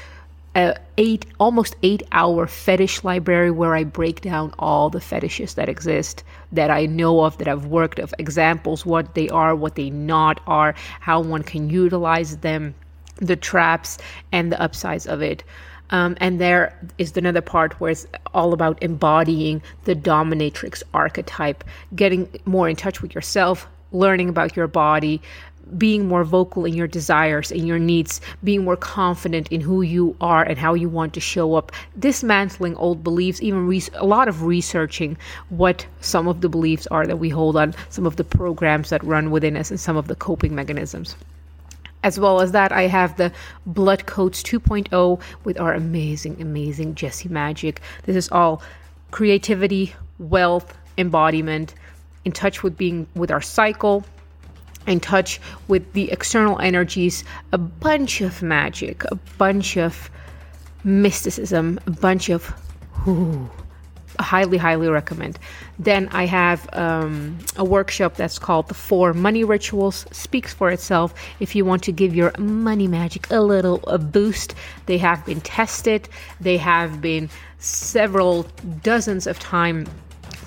[0.56, 5.70] a eight almost eight hour fetish library where i break down all the fetishes that
[5.70, 9.90] exist that i know of that i've worked of examples what they are what they
[9.90, 12.74] not are how one can utilize them
[13.18, 13.98] the traps
[14.32, 15.44] and the upsides of it.
[15.92, 21.64] Um, and there is another part where it's all about embodying the dominatrix archetype,
[21.96, 25.22] getting more in touch with yourself, learning about your body,
[25.78, 30.16] being more vocal in your desires and your needs, being more confident in who you
[30.22, 34.28] are and how you want to show up, dismantling old beliefs, even re- a lot
[34.28, 35.18] of researching
[35.50, 39.04] what some of the beliefs are that we hold on, some of the programs that
[39.04, 41.16] run within us, and some of the coping mechanisms.
[42.04, 43.32] As well as that, I have the
[43.66, 47.82] Blood Coats 2.0 with our amazing, amazing Jessie Magic.
[48.04, 48.62] This is all
[49.10, 51.74] creativity, wealth, embodiment,
[52.24, 54.06] in touch with being with our cycle,
[54.88, 60.10] in touch with the external energies, a bunch of magic, a bunch of
[60.84, 62.54] mysticism, a bunch of
[63.08, 63.50] ooh,
[64.20, 65.40] highly, highly recommend.
[65.80, 70.06] Then I have um, a workshop that's called The Four Money Rituals.
[70.12, 71.14] Speaks for itself.
[71.40, 74.56] If you want to give your money magic a little a boost,
[74.86, 76.08] they have been tested.
[76.40, 77.30] They have been
[77.60, 78.44] several
[78.84, 79.90] dozens of times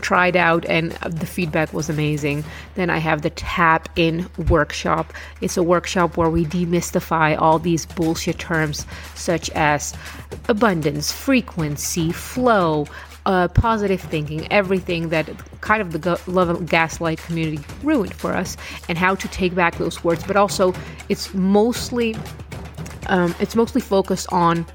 [0.00, 2.44] tried out and the feedback was amazing.
[2.74, 5.12] Then I have the tap in workshop.
[5.40, 9.94] It's a workshop where we demystify all these bullshit terms such as
[10.48, 12.86] abundance, frequency, flow,
[13.26, 15.28] uh, positive thinking, everything that
[15.60, 18.56] kind of the go- love gaslight community ruined for us,
[18.88, 20.24] and how to take back those words.
[20.24, 20.72] But also,
[21.08, 22.16] it's mostly
[23.08, 24.66] um, it's mostly focused on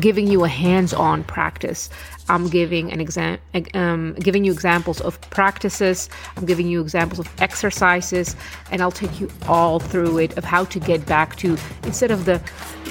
[0.00, 1.88] giving you a hands-on practice
[2.28, 3.38] I'm giving an exam,
[3.74, 6.08] um, giving you examples of practices.
[6.36, 8.36] I'm giving you examples of exercises,
[8.70, 12.24] and I'll take you all through it of how to get back to instead of
[12.24, 12.40] the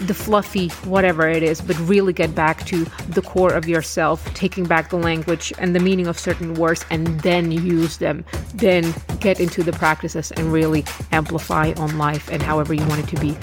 [0.01, 4.65] the fluffy whatever it is, but really get back to the core of yourself, taking
[4.65, 8.25] back the language and the meaning of certain words, and then use them.
[8.53, 13.15] Then get into the practices and really amplify on life and however you want it
[13.15, 13.37] to be.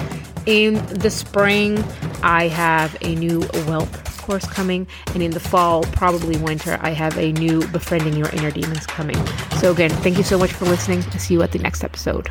[0.47, 1.79] In the spring,
[2.23, 7.17] I have a new wealth course coming, and in the fall, probably winter, I have
[7.19, 9.17] a new Befriending Your Inner Demons coming.
[9.59, 11.03] So, again, thank you so much for listening.
[11.19, 12.31] See you at the next episode.